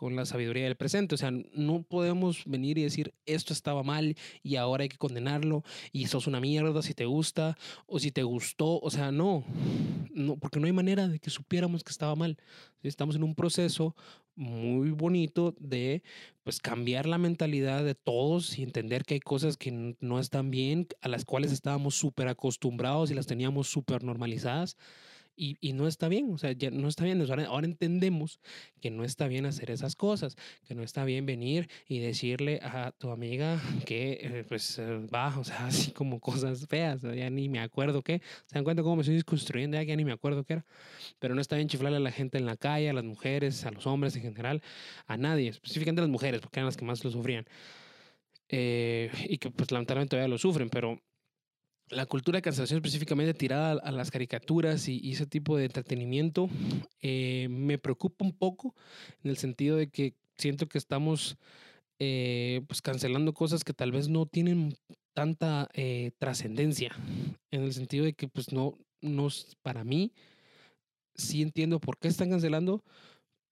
con 0.01 0.15
la 0.15 0.25
sabiduría 0.25 0.63
del 0.63 0.75
presente. 0.75 1.13
O 1.13 1.17
sea, 1.19 1.29
no 1.29 1.83
podemos 1.83 2.41
venir 2.47 2.79
y 2.79 2.81
decir 2.81 3.13
esto 3.27 3.53
estaba 3.53 3.83
mal 3.83 4.15
y 4.41 4.55
ahora 4.55 4.81
hay 4.81 4.89
que 4.89 4.97
condenarlo 4.97 5.63
y 5.91 6.07
sos 6.07 6.25
una 6.25 6.39
mierda 6.39 6.81
si 6.81 6.95
te 6.95 7.05
gusta 7.05 7.55
o 7.85 7.99
si 7.99 8.11
te 8.11 8.23
gustó. 8.23 8.79
O 8.79 8.89
sea, 8.89 9.11
no, 9.11 9.43
no 10.11 10.37
porque 10.37 10.59
no 10.59 10.65
hay 10.65 10.73
manera 10.73 11.07
de 11.07 11.19
que 11.19 11.29
supiéramos 11.29 11.83
que 11.83 11.91
estaba 11.91 12.15
mal. 12.15 12.39
Estamos 12.81 13.15
en 13.15 13.21
un 13.21 13.35
proceso 13.35 13.95
muy 14.33 14.89
bonito 14.89 15.53
de 15.59 16.01
pues 16.41 16.59
cambiar 16.59 17.05
la 17.05 17.19
mentalidad 17.19 17.83
de 17.85 17.93
todos 17.93 18.57
y 18.57 18.63
entender 18.63 19.03
que 19.03 19.13
hay 19.13 19.19
cosas 19.19 19.55
que 19.55 19.95
no 19.99 20.19
están 20.19 20.49
bien, 20.49 20.87
a 21.01 21.09
las 21.09 21.25
cuales 21.25 21.51
estábamos 21.51 21.93
súper 21.93 22.27
acostumbrados 22.27 23.11
y 23.11 23.13
las 23.13 23.27
teníamos 23.27 23.67
súper 23.67 24.03
normalizadas 24.03 24.77
y, 25.41 25.57
y, 25.59 25.73
no 25.73 25.87
está 25.87 26.07
bien, 26.07 26.31
o 26.31 26.37
sea, 26.37 26.51
ya 26.51 26.69
no 26.69 26.87
está 26.87 27.03
bien. 27.03 27.19
Ahora, 27.19 27.45
ahora, 27.47 27.65
entendemos 27.65 28.39
que 28.79 28.91
no 28.91 29.03
está 29.03 29.27
bien 29.27 29.47
hacer 29.47 29.71
esas 29.71 29.95
cosas, 29.95 30.35
que 30.67 30.75
no 30.75 30.83
está 30.83 31.03
bien 31.03 31.25
venir 31.25 31.67
y 31.87 31.97
decirle 31.97 32.59
a 32.61 32.91
tu 32.91 33.09
amiga 33.09 33.59
que 33.87 34.19
eh, 34.21 34.45
pues 34.47 34.77
eh, 34.77 34.99
va, 35.11 35.35
o 35.39 35.43
sea, 35.43 35.65
así 35.65 35.93
como 35.93 36.19
cosas 36.19 36.67
feas, 36.67 37.01
ya 37.01 37.31
ni 37.31 37.49
me 37.49 37.59
acuerdo 37.59 38.03
qué. 38.03 38.21
¿Se 38.45 38.53
dan 38.53 38.63
cuenta 38.63 38.83
cómo 38.83 38.97
me 38.97 39.01
estoy 39.01 39.19
construyendo? 39.23 39.77
Ya, 39.77 39.83
ya 39.83 39.95
ni 39.95 40.05
me 40.05 40.11
acuerdo 40.11 40.43
qué 40.43 40.53
era. 40.53 40.65
Pero 41.17 41.33
no 41.33 41.41
está 41.41 41.55
bien 41.55 41.67
chiflarle 41.67 41.97
a 41.97 42.01
la 42.01 42.11
gente 42.11 42.37
en 42.37 42.45
la 42.45 42.55
calle, 42.55 42.91
a 42.91 42.93
las 42.93 43.03
mujeres, 43.03 43.65
a 43.65 43.71
los 43.71 43.87
hombres 43.87 44.15
en 44.15 44.21
general, 44.21 44.61
a 45.07 45.17
nadie, 45.17 45.49
específicamente 45.49 46.01
a 46.01 46.03
las 46.03 46.11
mujeres, 46.11 46.41
porque 46.41 46.59
eran 46.59 46.67
las 46.67 46.77
que 46.77 46.85
más 46.85 47.03
lo 47.03 47.09
sufrían. 47.09 47.47
Eh, 48.47 49.09
y 49.27 49.39
que 49.39 49.49
pues 49.49 49.71
lamentablemente 49.71 50.11
todavía 50.11 50.27
lo 50.27 50.37
sufren, 50.37 50.69
pero 50.69 51.01
la 51.91 52.05
cultura 52.05 52.37
de 52.37 52.41
cancelación 52.41 52.77
específicamente 52.77 53.33
tirada 53.33 53.79
a 53.83 53.91
las 53.91 54.11
caricaturas 54.11 54.87
y, 54.87 55.11
ese 55.11 55.25
tipo 55.25 55.57
de 55.57 55.65
entretenimiento 55.65 56.49
eh, 57.01 57.47
me 57.49 57.77
preocupa 57.77 58.25
un 58.25 58.31
poco 58.31 58.73
en 59.23 59.29
el 59.29 59.37
sentido 59.37 59.77
de 59.77 59.89
que 59.89 60.15
siento 60.37 60.67
que 60.67 60.77
estamos 60.77 61.37
eh, 61.99 62.61
pues 62.67 62.81
cancelando 62.81 63.33
cosas 63.33 63.63
que 63.63 63.73
tal 63.73 63.91
vez 63.91 64.07
no 64.07 64.25
tienen 64.25 64.73
tanta 65.13 65.69
eh, 65.73 66.11
trascendencia 66.17 66.95
en 67.51 67.63
el 67.63 67.73
sentido 67.73 68.05
de 68.05 68.13
que 68.13 68.27
pues 68.27 68.53
no, 68.53 68.77
no 69.01 69.27
para 69.61 69.83
mí 69.83 70.13
sí 71.13 71.41
entiendo 71.41 71.79
por 71.79 71.97
qué 71.97 72.07
están 72.07 72.29
cancelando 72.29 72.83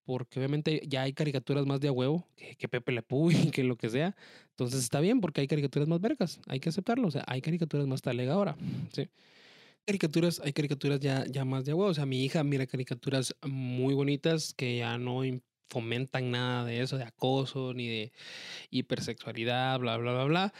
porque 0.04 0.38
obviamente 0.38 0.82
ya 0.86 1.02
hay 1.02 1.12
caricaturas 1.12 1.66
más 1.66 1.80
de 1.80 1.88
a 1.88 1.92
huevo 1.92 2.26
que, 2.58 2.68
Pepe 2.68 2.92
Le 2.92 3.02
Pew 3.02 3.30
y 3.30 3.50
que 3.50 3.64
lo 3.64 3.76
que 3.76 3.88
sea. 3.88 4.16
Entonces 4.50 4.82
está 4.82 5.00
bien 5.00 5.20
porque 5.20 5.40
hay 5.40 5.46
caricaturas 5.46 5.88
más 5.88 6.00
vergas, 6.00 6.40
hay 6.46 6.60
que 6.60 6.68
aceptarlo. 6.68 7.08
O 7.08 7.10
sea, 7.10 7.24
hay 7.26 7.40
caricaturas 7.40 7.86
más 7.86 8.02
talega 8.02 8.34
ahora. 8.34 8.56
¿sí? 8.92 9.08
Caricaturas, 9.86 10.40
hay 10.44 10.52
caricaturas 10.52 11.00
ya, 11.00 11.24
ya 11.26 11.44
más 11.44 11.64
de 11.64 11.72
a 11.72 11.74
huevo. 11.74 11.90
O 11.90 11.94
sea, 11.94 12.06
mi 12.06 12.24
hija 12.24 12.44
mira 12.44 12.66
caricaturas 12.66 13.34
muy 13.42 13.94
bonitas 13.94 14.54
que 14.54 14.78
ya 14.78 14.98
no 14.98 15.22
fomentan 15.70 16.30
nada 16.30 16.64
de 16.64 16.82
eso, 16.82 16.98
de 16.98 17.04
acoso, 17.04 17.72
ni 17.72 17.88
de 17.88 18.12
hipersexualidad, 18.70 19.78
bla, 19.78 19.96
bla, 19.96 20.12
bla, 20.12 20.24
bla. 20.24 20.54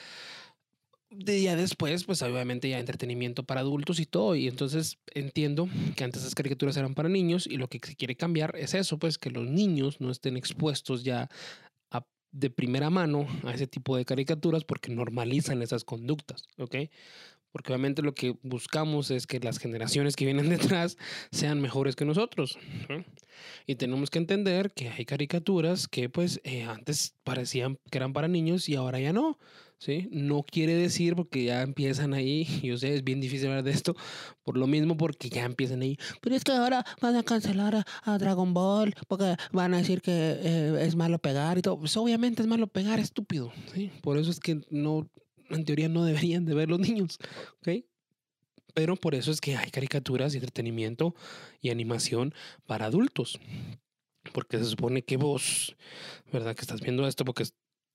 De 1.10 1.42
ya 1.42 1.56
después, 1.56 2.04
pues 2.04 2.22
obviamente 2.22 2.68
ya 2.68 2.78
entretenimiento 2.78 3.42
para 3.42 3.60
adultos 3.60 3.98
y 3.98 4.06
todo. 4.06 4.36
Y 4.36 4.46
entonces 4.46 4.98
entiendo 5.12 5.68
que 5.96 6.04
antes 6.04 6.22
esas 6.22 6.34
caricaturas 6.34 6.76
eran 6.76 6.94
para 6.94 7.08
niños 7.08 7.46
y 7.46 7.56
lo 7.56 7.68
que 7.68 7.80
se 7.84 7.96
quiere 7.96 8.14
cambiar 8.14 8.54
es 8.56 8.74
eso, 8.74 8.98
pues 8.98 9.18
que 9.18 9.30
los 9.30 9.46
niños 9.46 10.00
no 10.00 10.10
estén 10.10 10.36
expuestos 10.36 11.04
ya 11.04 11.28
de 12.32 12.48
primera 12.48 12.90
mano 12.90 13.26
a 13.42 13.52
ese 13.52 13.66
tipo 13.66 13.96
de 13.96 14.04
caricaturas 14.04 14.62
porque 14.62 14.92
normalizan 14.92 15.62
esas 15.62 15.82
conductas, 15.82 16.44
¿ok? 16.58 16.76
porque 17.52 17.72
obviamente 17.72 18.02
lo 18.02 18.14
que 18.14 18.36
buscamos 18.42 19.10
es 19.10 19.26
que 19.26 19.40
las 19.40 19.58
generaciones 19.58 20.16
que 20.16 20.24
vienen 20.24 20.48
detrás 20.48 20.96
sean 21.30 21.60
mejores 21.60 21.96
que 21.96 22.04
nosotros. 22.04 22.58
Y 23.66 23.76
tenemos 23.76 24.10
que 24.10 24.18
entender 24.18 24.72
que 24.72 24.88
hay 24.90 25.04
caricaturas 25.04 25.88
que 25.88 26.08
pues 26.08 26.40
eh, 26.44 26.64
antes 26.64 27.14
parecían 27.24 27.78
que 27.90 27.98
eran 27.98 28.12
para 28.12 28.28
niños 28.28 28.68
y 28.68 28.76
ahora 28.76 29.00
ya 29.00 29.12
no. 29.12 29.38
¿Sí? 29.80 30.08
No 30.12 30.44
quiere 30.44 30.74
decir 30.74 31.16
porque 31.16 31.44
ya 31.44 31.62
empiezan 31.62 32.14
ahí, 32.14 32.44
yo 32.62 32.76
sé, 32.76 32.94
es 32.94 33.02
bien 33.02 33.20
difícil 33.20 33.48
hablar 33.48 33.64
de 33.64 33.72
esto, 33.72 33.96
por 34.44 34.56
lo 34.56 34.66
mismo 34.66 34.96
porque 34.96 35.28
ya 35.30 35.44
empiezan 35.44 35.82
ahí, 35.82 35.96
pero 36.20 36.36
es 36.36 36.44
que 36.44 36.52
ahora 36.52 36.84
van 37.00 37.16
a 37.16 37.22
cancelar 37.22 37.84
a, 38.04 38.18
Dragon 38.18 38.52
Ball 38.52 38.94
porque 39.08 39.36
van 39.52 39.72
a 39.72 39.78
decir 39.78 40.02
que 40.02 40.12
eh, 40.12 40.76
es 40.82 40.94
malo 40.94 41.18
pegar 41.18 41.56
y 41.56 41.62
todo. 41.62 41.78
Pues 41.78 41.96
obviamente 41.96 42.42
es 42.42 42.48
malo 42.48 42.66
pegar, 42.66 43.00
estúpido. 43.00 43.50
Por 44.02 44.18
eso 44.18 44.30
es 44.30 44.40
que 44.40 44.60
no, 44.68 45.08
en 45.48 45.64
teoría 45.64 45.88
no 45.88 46.04
deberían 46.04 46.44
de 46.44 46.54
ver 46.54 46.68
los 46.68 46.80
niños, 46.80 47.18
¿ok? 47.60 47.84
Pero 48.74 48.96
por 48.96 49.14
eso 49.14 49.30
es 49.30 49.40
que 49.40 49.56
hay 49.56 49.70
caricaturas 49.70 50.34
y 50.34 50.36
entretenimiento 50.36 51.14
y 51.60 51.70
animación 51.70 52.34
para 52.66 52.86
adultos. 52.86 53.40
Porque 54.34 54.58
se 54.58 54.64
supone 54.64 55.02
que 55.02 55.16
vos, 55.16 55.76
¿verdad? 56.30 56.54
Que 56.54 56.60
estás 56.60 56.82
viendo 56.82 57.06
esto 57.06 57.24
porque 57.24 57.44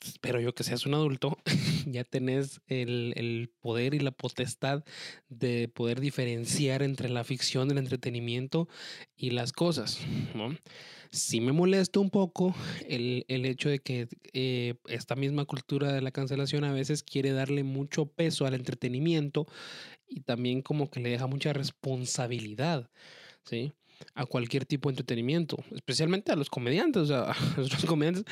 espero 0.01 0.39
yo 0.39 0.53
que 0.53 0.63
seas 0.63 0.86
un 0.86 0.93
adulto, 0.93 1.38
ya 1.86 2.03
tenés 2.03 2.62
el, 2.67 3.13
el, 3.15 3.51
poder 3.60 3.93
y 3.93 3.99
la 3.99 4.12
potestad 4.12 4.84
de 5.29 5.67
poder 5.67 5.99
diferenciar 5.99 6.84
entre 6.84 7.10
la 7.10 7.23
ficción, 7.23 7.71
el 7.71 7.77
entretenimiento 7.77 8.67
y 9.15 9.31
las 9.31 9.53
cosas, 9.53 9.99
¿no? 10.34 10.55
sí 11.15 11.39
me 11.39 11.53
molesta 11.53 11.99
un 11.99 12.10
poco 12.10 12.53
el, 12.88 13.25
el 13.27 13.45
hecho 13.45 13.69
de 13.69 13.79
que 13.79 14.08
eh, 14.34 14.75
esta 14.88 15.15
misma 15.15 15.45
cultura 15.45 15.93
de 15.93 16.01
la 16.01 16.12
cancelación 16.12 16.63
a 16.63 16.73
veces 16.73 17.03
quiere 17.03 17.31
darle 17.31 17.63
mucho 17.63 18.05
peso 18.05 18.45
al 18.45 18.53
entretenimiento 18.53 19.47
y 20.08 20.21
también 20.21 20.62
como 20.62 20.89
que 20.89 20.99
le 20.99 21.10
deja 21.10 21.27
mucha 21.27 21.53
responsabilidad, 21.53 22.89
¿sí? 23.43 23.73
A 24.13 24.25
cualquier 24.25 24.65
tipo 24.65 24.89
de 24.89 24.93
entretenimiento, 24.93 25.58
especialmente 25.73 26.31
a 26.31 26.36
los 26.36 26.49
comediantes, 26.49 27.03
o 27.03 27.05
sea, 27.05 27.31
a 27.58 27.58
los 27.58 27.86
comediantes 27.86 28.25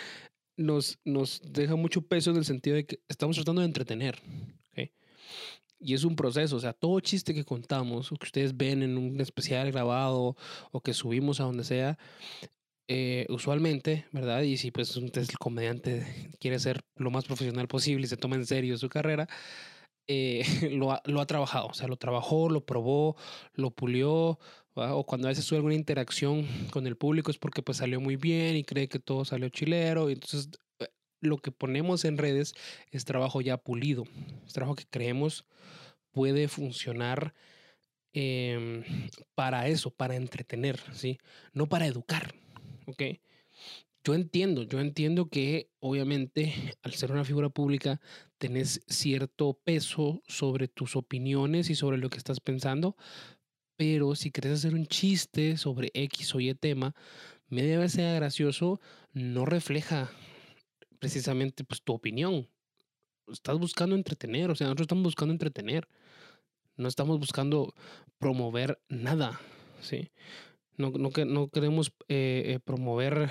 nos, 0.58 1.00
nos 1.04 1.42
deja 1.44 1.76
mucho 1.76 2.02
peso 2.02 2.32
en 2.32 2.38
el 2.38 2.46
sentido 2.46 2.76
de 2.76 2.86
que 2.86 3.00
estamos 3.08 3.36
tratando 3.36 3.62
de 3.62 3.68
entretener, 3.68 4.22
¿ok? 4.72 4.90
Y 5.80 5.94
es 5.94 6.04
un 6.04 6.16
proceso, 6.16 6.56
o 6.56 6.60
sea, 6.60 6.74
todo 6.74 7.00
chiste 7.00 7.34
que 7.34 7.44
contamos 7.44 8.12
o 8.12 8.16
que 8.16 8.26
ustedes 8.26 8.56
ven 8.56 8.84
en 8.84 8.98
un 8.98 9.20
especial 9.20 9.72
grabado 9.72 10.38
o 10.72 10.82
que 10.82 10.94
subimos 10.94 11.40
a 11.40 11.44
donde 11.44 11.64
sea, 11.64 11.98
eh, 12.88 13.26
usualmente, 13.30 14.06
¿verdad? 14.12 14.42
Y 14.42 14.58
si 14.58 14.72
pues 14.72 14.96
el 14.98 15.38
comediante 15.40 16.32
quiere 16.40 16.60
ser 16.60 16.84
lo 16.96 17.12
más 17.12 17.26
profesional 17.26 17.68
posible 17.68 18.06
y 18.06 18.10
se 18.10 18.18
toma 18.18 18.36
en 18.36 18.46
serio 18.46 18.78
su 18.78 18.90
carrera, 18.90 19.28
eh, 20.08 20.44
lo, 20.72 20.92
ha, 20.92 21.02
lo, 21.06 21.22
ha, 21.22 21.26
trabajado, 21.26 21.68
o 21.68 21.74
sea, 21.74 21.88
lo 21.88 21.98
trabajó, 21.98 22.50
lo 22.50 22.66
probó, 22.66 23.16
lo 23.54 23.72
pulió, 23.72 24.40
o 24.76 25.06
cuando 25.06 25.28
a 25.28 25.32
veces 25.32 25.46
sube 25.46 25.58
alguna 25.58 25.76
interacción 25.76 26.48
con 26.72 26.88
el 26.88 26.96
público 26.96 27.32
es 27.32 27.38
porque 27.38 27.62
pues 27.62 27.78
salió 27.78 28.02
muy 28.02 28.16
bien 28.16 28.56
y 28.56 28.64
cree 28.64 28.88
que 28.88 29.00
todo 29.00 29.26
salió 29.26 29.50
chilero, 29.50 30.10
y 30.10 30.14
entonces 30.14 30.50
eh, 30.80 30.88
lo 31.22 31.38
que 31.38 31.52
ponemos 31.52 32.06
en 32.06 32.18
redes 32.18 32.54
es 32.92 33.06
trabajo 33.06 33.42
ya 33.42 33.58
pulido, 33.58 34.06
es 34.46 34.54
trabajo 34.54 34.76
que 34.76 34.86
creemos 34.90 35.46
puede 36.12 36.48
funcionar 36.48 37.34
eh, 38.14 38.84
para 39.36 39.68
eso, 39.68 39.90
para 39.92 40.16
entretener, 40.16 40.80
¿sí? 40.94 41.18
No 41.52 41.68
para 41.68 41.88
educar, 41.88 42.36
¿ok? 42.86 43.02
Yo 44.06 44.14
entiendo, 44.14 44.64
yo 44.64 44.80
entiendo 44.80 45.30
que 45.30 45.72
obviamente 45.80 46.54
al 46.84 46.94
ser 46.94 47.12
una 47.12 47.24
figura 47.24 47.50
pública 47.50 48.02
tenés 48.38 48.82
cierto 48.88 49.60
peso 49.64 50.22
sobre 50.28 50.68
tus 50.68 50.96
opiniones 50.96 51.70
y 51.70 51.76
sobre 51.76 51.98
lo 51.98 52.10
que 52.10 52.18
estás 52.18 52.40
pensando, 52.40 52.98
pero 53.76 54.16
si 54.16 54.32
querés 54.32 54.54
hacer 54.54 54.76
un 54.76 54.86
chiste 54.86 55.58
sobre 55.58 55.92
X 55.94 56.36
o 56.36 56.40
Y 56.40 56.54
tema, 56.56 56.96
media 57.48 57.80
vez 57.80 57.94
sea 57.94 58.14
gracioso, 58.14 58.80
no 59.14 59.46
refleja 59.46 60.12
precisamente 61.00 61.64
pues, 61.64 61.82
tu 61.82 61.94
opinión. 61.94 62.48
Estás 63.32 63.58
buscando 63.58 63.96
entretener, 63.96 64.52
o 64.52 64.56
sea, 64.56 64.68
nosotros 64.68 64.86
estamos 64.86 65.04
buscando 65.04 65.32
entretener. 65.32 65.88
No 66.76 66.88
estamos 66.88 67.20
buscando 67.20 67.74
promover 68.18 68.82
nada, 68.90 69.40
¿sí? 69.82 70.12
No, 70.78 70.90
no, 70.92 71.10
no 71.26 71.48
queremos 71.50 71.94
eh, 72.08 72.44
eh, 72.46 72.60
promover 72.64 73.30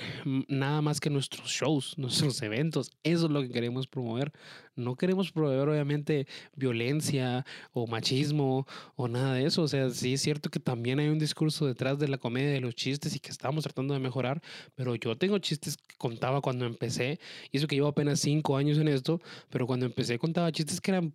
nada 0.48 0.81
más 0.81 1.00
que 1.00 1.11
nuestros 1.11 1.48
shows, 1.50 1.94
nuestros 1.98 2.40
eventos. 2.42 2.90
Eso 3.02 3.26
es 3.26 3.33
lo 3.33 3.42
que 3.42 3.50
queremos 3.50 3.87
promover. 3.87 4.33
No 4.76 4.96
queremos 4.96 5.33
promover, 5.33 5.68
obviamente, 5.68 6.26
violencia 6.55 7.44
o 7.72 7.87
machismo 7.87 8.66
o 8.94 9.09
nada 9.09 9.35
de 9.35 9.46
eso. 9.46 9.62
O 9.62 9.68
sea, 9.68 9.90
sí 9.90 10.14
es 10.14 10.22
cierto 10.22 10.50
que 10.50 10.61
también 10.61 11.00
hay 11.00 11.09
un 11.09 11.18
discurso 11.18 11.66
detrás 11.66 11.98
de 11.98 12.09
la 12.09 12.18
comedia, 12.18 12.50
de 12.50 12.61
los 12.61 12.74
chistes 12.74 13.14
y 13.16 13.20
que 13.20 13.31
estamos 13.31 13.64
tratando 13.64 13.94
de 13.94 14.00
mejorar. 14.00 14.40
Pero 14.74 14.94
yo 14.94 15.16
tengo 15.16 15.38
chistes 15.38 15.76
que 15.76 15.96
contaba 15.96 16.40
cuando 16.40 16.64
empecé. 16.64 17.18
Y 17.50 17.59
eso 17.59 17.66
que 17.66 17.76
llevo 17.76 17.88
apenas 17.88 18.20
cinco 18.20 18.57
años 18.57 18.78
en 18.78 18.88
esto. 18.88 19.20
Pero 19.50 19.66
cuando 19.66 19.87
empecé 19.87 20.18
contaba 20.18 20.52
chistes 20.52 20.81
que 20.81 20.92
eran 20.92 21.14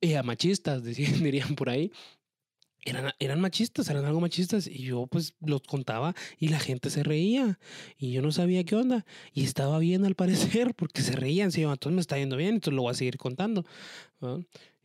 eh, 0.00 0.22
machistas, 0.22 0.84
dirían 0.84 1.54
por 1.54 1.70
ahí 1.70 1.90
eran, 2.84 3.12
eran 3.18 3.40
machistas, 3.40 3.88
eran 3.88 4.04
algo 4.04 4.20
machistas. 4.20 4.66
Y 4.66 4.84
yo 4.84 5.06
pues 5.06 5.34
los 5.40 5.62
contaba 5.62 6.14
y 6.38 6.48
la 6.48 6.58
gente 6.58 6.90
se 6.90 7.02
reía. 7.02 7.58
Y 7.98 8.12
yo 8.12 8.22
no 8.22 8.32
sabía 8.32 8.64
qué 8.64 8.76
onda. 8.76 9.04
Y 9.32 9.44
estaba 9.44 9.78
bien 9.78 10.04
al 10.04 10.14
parecer 10.14 10.74
porque 10.74 11.02
se 11.02 11.12
reían. 11.12 11.52
Sí, 11.52 11.62
entonces 11.62 11.94
me 11.94 12.00
está 12.00 12.18
yendo 12.18 12.36
bien, 12.36 12.54
entonces 12.54 12.76
lo 12.76 12.82
voy 12.82 12.92
a 12.92 12.94
seguir 12.94 13.18
contando. 13.18 13.64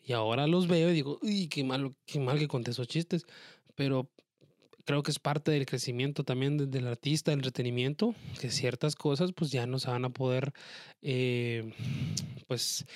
Y 0.06 0.14
ahora 0.14 0.48
los 0.48 0.68
veo 0.68 0.90
y 0.90 0.94
digo, 0.94 1.20
uy, 1.22 1.48
qué 1.48 1.64
mal, 1.64 1.94
qué 2.06 2.20
mal 2.20 2.40
que 2.40 2.48
conté 2.48 2.72
esos 2.72 2.88
chistes. 2.88 3.26
Pero 3.76 4.10
creo 4.90 5.04
que 5.04 5.12
es 5.12 5.20
parte 5.20 5.52
del 5.52 5.68
crecimiento 5.68 6.24
también 6.24 6.72
del 6.72 6.88
artista, 6.88 7.30
del 7.30 7.42
entretenimiento, 7.42 8.16
que 8.42 8.50
ciertas 8.50 8.96
cosas 8.96 9.34
pues 9.34 9.52
ya 9.52 9.68
no 9.68 9.78
se 9.78 9.88
van 9.88 10.04
a 10.04 10.10
poder, 10.10 10.52
eh, 11.04 11.72
pues 12.48 12.88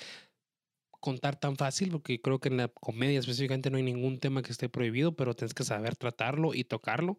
contar 1.04 1.36
tan 1.36 1.56
fácil, 1.56 1.90
porque 1.90 2.18
creo 2.18 2.38
que 2.38 2.48
en 2.48 2.56
la 2.56 2.68
comedia 2.68 3.20
específicamente 3.20 3.68
no 3.70 3.76
hay 3.76 3.82
ningún 3.82 4.18
tema 4.18 4.40
que 4.40 4.52
esté 4.52 4.70
prohibido, 4.70 5.14
pero 5.14 5.34
tienes 5.34 5.52
que 5.52 5.62
saber 5.62 5.96
tratarlo 5.96 6.54
y 6.54 6.64
tocarlo, 6.64 7.18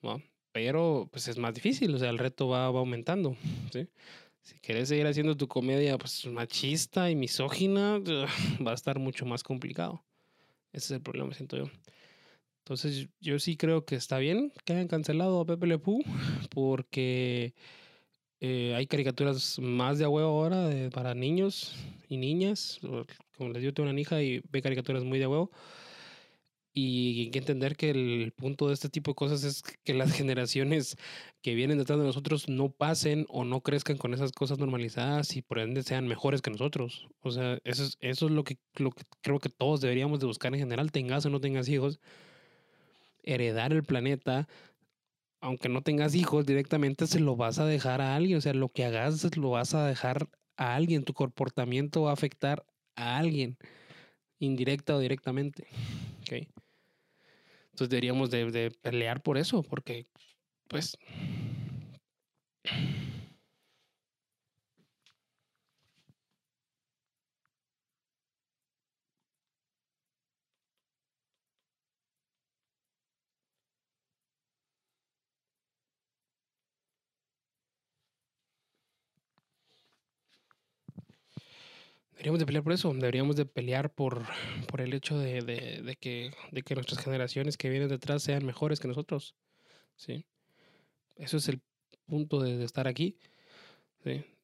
¿no? 0.00 0.22
Pero 0.52 1.08
pues 1.10 1.26
es 1.26 1.36
más 1.36 1.52
difícil, 1.52 1.92
o 1.92 1.98
sea, 1.98 2.08
el 2.08 2.18
reto 2.18 2.46
va, 2.46 2.66
aumentando, 2.66 3.36
¿sí? 3.72 3.88
Si 4.42 4.60
quieres 4.60 4.88
seguir 4.88 5.08
haciendo 5.08 5.36
tu 5.36 5.48
comedia 5.48 5.98
pues 5.98 6.24
machista 6.26 7.10
y 7.10 7.16
misógina, 7.16 7.98
va 8.64 8.70
a 8.70 8.74
estar 8.74 9.00
mucho 9.00 9.26
más 9.26 9.42
complicado. 9.42 10.04
Ese 10.72 10.86
es 10.86 10.90
el 10.92 11.02
problema, 11.02 11.34
siento 11.34 11.56
yo. 11.56 11.64
Entonces 12.60 13.08
yo 13.20 13.40
sí 13.40 13.56
creo 13.56 13.84
que 13.84 13.96
está 13.96 14.18
bien 14.18 14.52
que 14.64 14.74
hayan 14.74 14.86
cancelado 14.86 15.40
a 15.40 15.46
Pepe 15.46 15.66
Le 15.66 15.80
Pew 15.80 15.98
porque 16.50 17.54
eh, 18.40 18.74
hay 18.74 18.86
caricaturas 18.86 19.58
más 19.58 19.98
de 19.98 20.06
huevo 20.06 20.28
ahora 20.28 20.70
para 20.90 21.14
niños 21.14 21.76
y 22.08 22.16
niñas. 22.16 22.80
Como 23.36 23.50
les 23.50 23.60
digo, 23.60 23.74
tengo 23.74 23.90
una 23.90 24.00
hija 24.00 24.22
y 24.22 24.42
ve 24.50 24.62
caricaturas 24.62 25.04
muy 25.04 25.18
de 25.18 25.26
huevo. 25.26 25.50
Y 26.72 27.22
hay 27.22 27.30
que 27.30 27.38
entender 27.40 27.76
que 27.76 27.90
el 27.90 28.32
punto 28.36 28.68
de 28.68 28.74
este 28.74 28.88
tipo 28.88 29.10
de 29.10 29.16
cosas 29.16 29.42
es 29.44 29.62
que 29.62 29.92
las 29.92 30.12
generaciones 30.16 30.96
que 31.42 31.54
vienen 31.54 31.78
detrás 31.78 31.98
de 31.98 32.04
nosotros 32.06 32.48
no 32.48 32.70
pasen 32.70 33.26
o 33.28 33.44
no 33.44 33.60
crezcan 33.60 33.98
con 33.98 34.14
esas 34.14 34.32
cosas 34.32 34.58
normalizadas 34.58 35.36
y 35.36 35.42
por 35.42 35.58
ende 35.58 35.82
sean 35.82 36.06
mejores 36.08 36.42
que 36.42 36.50
nosotros. 36.50 37.08
O 37.20 37.32
sea, 37.32 37.58
eso 37.64 37.84
es, 37.84 37.98
eso 38.00 38.26
es 38.26 38.32
lo, 38.32 38.44
que, 38.44 38.56
lo 38.76 38.92
que 38.92 39.02
creo 39.20 39.38
que 39.40 39.48
todos 39.48 39.80
deberíamos 39.80 40.20
de 40.20 40.26
buscar 40.26 40.54
en 40.54 40.60
general, 40.60 40.92
tengas 40.92 41.26
o 41.26 41.30
no 41.30 41.40
tengas 41.40 41.68
hijos. 41.68 42.00
Heredar 43.22 43.72
el 43.72 43.82
planeta 43.84 44.48
aunque 45.40 45.68
no 45.68 45.82
tengas 45.82 46.14
hijos 46.14 46.46
directamente, 46.46 47.06
se 47.06 47.20
lo 47.20 47.36
vas 47.36 47.58
a 47.58 47.64
dejar 47.64 48.00
a 48.00 48.14
alguien. 48.14 48.38
O 48.38 48.40
sea, 48.40 48.54
lo 48.54 48.68
que 48.68 48.84
hagas 48.84 49.36
lo 49.36 49.50
vas 49.50 49.74
a 49.74 49.86
dejar 49.86 50.28
a 50.56 50.74
alguien. 50.74 51.04
Tu 51.04 51.14
comportamiento 51.14 52.02
va 52.02 52.10
a 52.10 52.14
afectar 52.14 52.64
a 52.94 53.18
alguien, 53.18 53.56
indirecta 54.38 54.94
o 54.94 54.98
directamente. 54.98 55.66
¿Okay? 56.22 56.48
Entonces 57.70 57.88
deberíamos 57.88 58.30
de, 58.30 58.50
de 58.50 58.70
pelear 58.70 59.22
por 59.22 59.38
eso, 59.38 59.62
porque, 59.62 60.06
pues... 60.68 60.96
Deberíamos 82.20 82.40
de 82.40 82.44
pelear 82.44 82.62
por 82.62 82.72
eso, 82.74 82.92
deberíamos 82.92 83.36
de 83.36 83.46
pelear 83.46 83.94
por, 83.94 84.26
por 84.68 84.82
el 84.82 84.92
hecho 84.92 85.18
de, 85.18 85.40
de, 85.40 85.96
que, 85.96 86.30
de 86.52 86.60
que 86.60 86.74
nuestras 86.74 87.02
generaciones 87.02 87.56
que 87.56 87.70
vienen 87.70 87.88
detrás 87.88 88.22
sean 88.22 88.44
mejores 88.44 88.78
que 88.78 88.88
nosotros. 88.88 89.34
¿sí? 89.96 90.26
Eso 91.16 91.38
es 91.38 91.48
el 91.48 91.62
punto 92.04 92.42
de, 92.42 92.62
estar 92.62 92.86
aquí. 92.86 93.16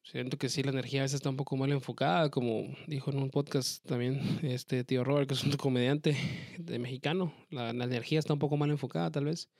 Siento 0.01 0.39
que 0.39 0.49
sí, 0.49 0.63
la 0.63 0.71
energía 0.71 1.01
a 1.01 1.03
veces 1.03 1.17
está 1.17 1.29
un 1.29 1.37
poco 1.37 1.55
mal 1.55 1.71
enfocada, 1.71 2.31
como 2.31 2.63
dijo 2.87 3.11
en 3.11 3.19
un 3.19 3.29
podcast 3.29 3.85
también 3.85 4.39
este 4.41 4.83
tío 4.83 5.03
Robert, 5.03 5.27
que 5.27 5.35
es 5.35 5.43
un 5.43 5.51
comediante 5.51 6.17
de 6.57 6.79
mexicano. 6.79 7.31
La, 7.51 7.73
la 7.73 7.83
energía 7.83 8.17
está 8.17 8.33
un 8.33 8.39
poco 8.39 8.57
mal 8.57 8.71
enfocada, 8.71 9.11
tal 9.11 9.25
vez. 9.25 9.51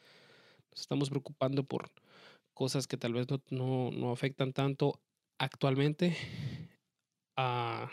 Nos 0.72 0.82
estamos 0.82 1.12
preocupando 1.12 1.64
por 1.64 1.92
cosas 2.56 2.88
que 2.88 2.98
tal 2.98 3.14
vez 3.14 3.28
no, 3.30 3.40
no, 3.52 3.92
no 3.92 4.12
afectan 4.12 4.54
tanto 4.54 5.00
actualmente 5.38 6.18
a, 7.36 7.92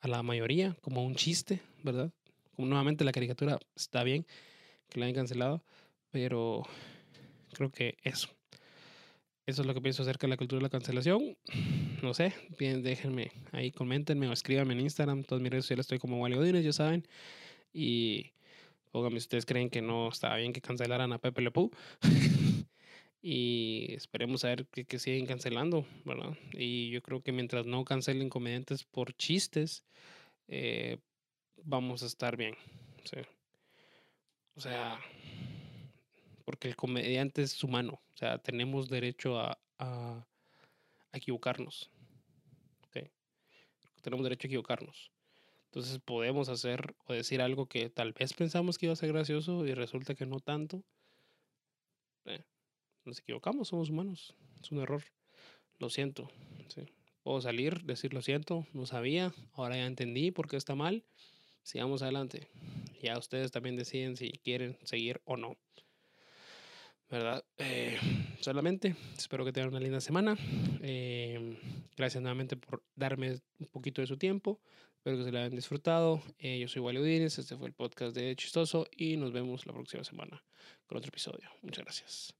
a 0.00 0.08
la 0.08 0.22
mayoría, 0.22 0.76
como 0.80 1.04
un 1.04 1.14
chiste, 1.14 1.60
¿verdad? 1.82 2.10
Como 2.54 2.68
nuevamente 2.68 3.04
la 3.04 3.12
caricatura 3.12 3.58
está 3.74 4.02
bien 4.02 4.26
que 4.88 5.00
la 5.00 5.06
hayan 5.06 5.16
cancelado, 5.16 5.62
pero 6.10 6.62
creo 7.52 7.70
que 7.70 7.96
eso. 8.02 8.28
Eso 9.46 9.62
es 9.62 9.66
lo 9.66 9.72
que 9.72 9.80
pienso 9.80 10.02
acerca 10.02 10.26
de 10.26 10.30
la 10.30 10.36
cultura 10.36 10.58
de 10.58 10.64
la 10.64 10.68
cancelación. 10.68 11.36
No 12.02 12.12
sé, 12.12 12.34
bien, 12.58 12.82
déjenme 12.82 13.32
ahí, 13.52 13.72
coméntenme 13.72 14.28
o 14.28 14.32
escríbanme 14.32 14.74
en 14.74 14.80
Instagram. 14.80 15.24
Todas 15.24 15.40
mis 15.40 15.50
redes 15.50 15.64
sociales 15.64 15.84
estoy 15.84 15.98
como 15.98 16.20
Wally 16.20 16.36
Godínez, 16.36 16.64
ya 16.64 16.72
saben. 16.72 17.06
Y 17.72 18.32
pónganme 18.92 19.20
si 19.20 19.24
ustedes 19.24 19.46
creen 19.46 19.70
que 19.70 19.80
no 19.80 20.08
está 20.08 20.36
bien 20.36 20.52
que 20.52 20.60
cancelaran 20.60 21.12
a 21.14 21.18
Pepe 21.18 21.40
Le 21.40 21.50
Pew. 21.50 21.70
y 23.20 23.92
esperemos 23.94 24.44
a 24.44 24.48
ver 24.48 24.66
que, 24.66 24.84
que, 24.84 24.98
siguen 24.98 25.26
cancelando, 25.26 25.86
¿verdad? 26.04 26.36
Y 26.52 26.90
yo 26.90 27.02
creo 27.02 27.22
que 27.22 27.32
mientras 27.32 27.66
no 27.66 27.84
cancelen 27.84 28.28
comediantes 28.28 28.84
por 28.84 29.12
chistes, 29.14 29.84
eh, 30.46 30.98
vamos 31.64 32.02
a 32.02 32.06
estar 32.06 32.36
bien. 32.36 32.54
¿sí? 33.04 33.18
O 34.54 34.60
sea, 34.60 34.98
porque 36.44 36.68
el 36.68 36.76
comediante 36.76 37.42
es 37.42 37.62
humano, 37.62 38.00
o 38.14 38.16
sea, 38.16 38.38
tenemos 38.38 38.88
derecho 38.88 39.38
a, 39.38 39.58
a, 39.78 40.26
equivocarnos. 41.12 41.90
¿okay? 42.86 43.10
Tenemos 44.00 44.24
derecho 44.24 44.46
a 44.46 44.48
equivocarnos. 44.48 45.10
Entonces 45.66 45.98
podemos 45.98 46.48
hacer 46.48 46.94
o 47.06 47.12
decir 47.12 47.42
algo 47.42 47.66
que 47.66 47.90
tal 47.90 48.12
vez 48.12 48.32
pensamos 48.32 48.78
que 48.78 48.86
iba 48.86 48.94
a 48.94 48.96
ser 48.96 49.12
gracioso 49.12 49.66
y 49.66 49.74
resulta 49.74 50.14
que 50.14 50.24
no 50.24 50.40
tanto. 50.40 50.82
Eh, 52.24 52.42
nos 53.08 53.18
equivocamos, 53.20 53.68
somos 53.68 53.90
humanos. 53.90 54.34
Es 54.62 54.70
un 54.70 54.80
error. 54.80 55.02
Lo 55.78 55.90
siento. 55.90 56.30
Puedo 57.22 57.40
salir, 57.40 57.82
decir 57.82 58.14
lo 58.14 58.22
siento, 58.22 58.66
no 58.72 58.86
sabía, 58.86 59.34
ahora 59.52 59.76
ya 59.76 59.86
entendí 59.86 60.30
por 60.30 60.48
qué 60.48 60.56
está 60.56 60.74
mal. 60.74 61.04
Sigamos 61.62 62.02
adelante. 62.02 62.48
Ya 63.02 63.18
ustedes 63.18 63.50
también 63.50 63.76
deciden 63.76 64.16
si 64.16 64.30
quieren 64.30 64.78
seguir 64.82 65.20
o 65.24 65.36
no. 65.36 65.56
¿Verdad? 67.10 67.44
Eh, 67.56 67.98
solamente 68.40 68.94
espero 69.16 69.44
que 69.44 69.52
tengan 69.52 69.70
una 69.70 69.80
linda 69.80 70.00
semana. 70.00 70.36
Eh, 70.82 71.58
gracias 71.96 72.22
nuevamente 72.22 72.56
por 72.56 72.82
darme 72.94 73.40
un 73.58 73.66
poquito 73.66 74.00
de 74.00 74.06
su 74.06 74.16
tiempo. 74.16 74.60
Espero 74.96 75.18
que 75.18 75.24
se 75.24 75.32
lo 75.32 75.38
hayan 75.38 75.54
disfrutado. 75.54 76.22
Eh, 76.38 76.58
yo 76.58 76.68
soy 76.68 76.82
Wally 76.82 76.98
Udines, 76.98 77.38
este 77.38 77.56
fue 77.56 77.68
el 77.68 77.72
podcast 77.72 78.14
de 78.16 78.34
Chistoso 78.36 78.86
y 78.90 79.16
nos 79.16 79.32
vemos 79.32 79.64
la 79.64 79.72
próxima 79.72 80.04
semana 80.04 80.44
con 80.86 80.98
otro 80.98 81.08
episodio. 81.08 81.48
Muchas 81.62 81.84
gracias. 81.84 82.37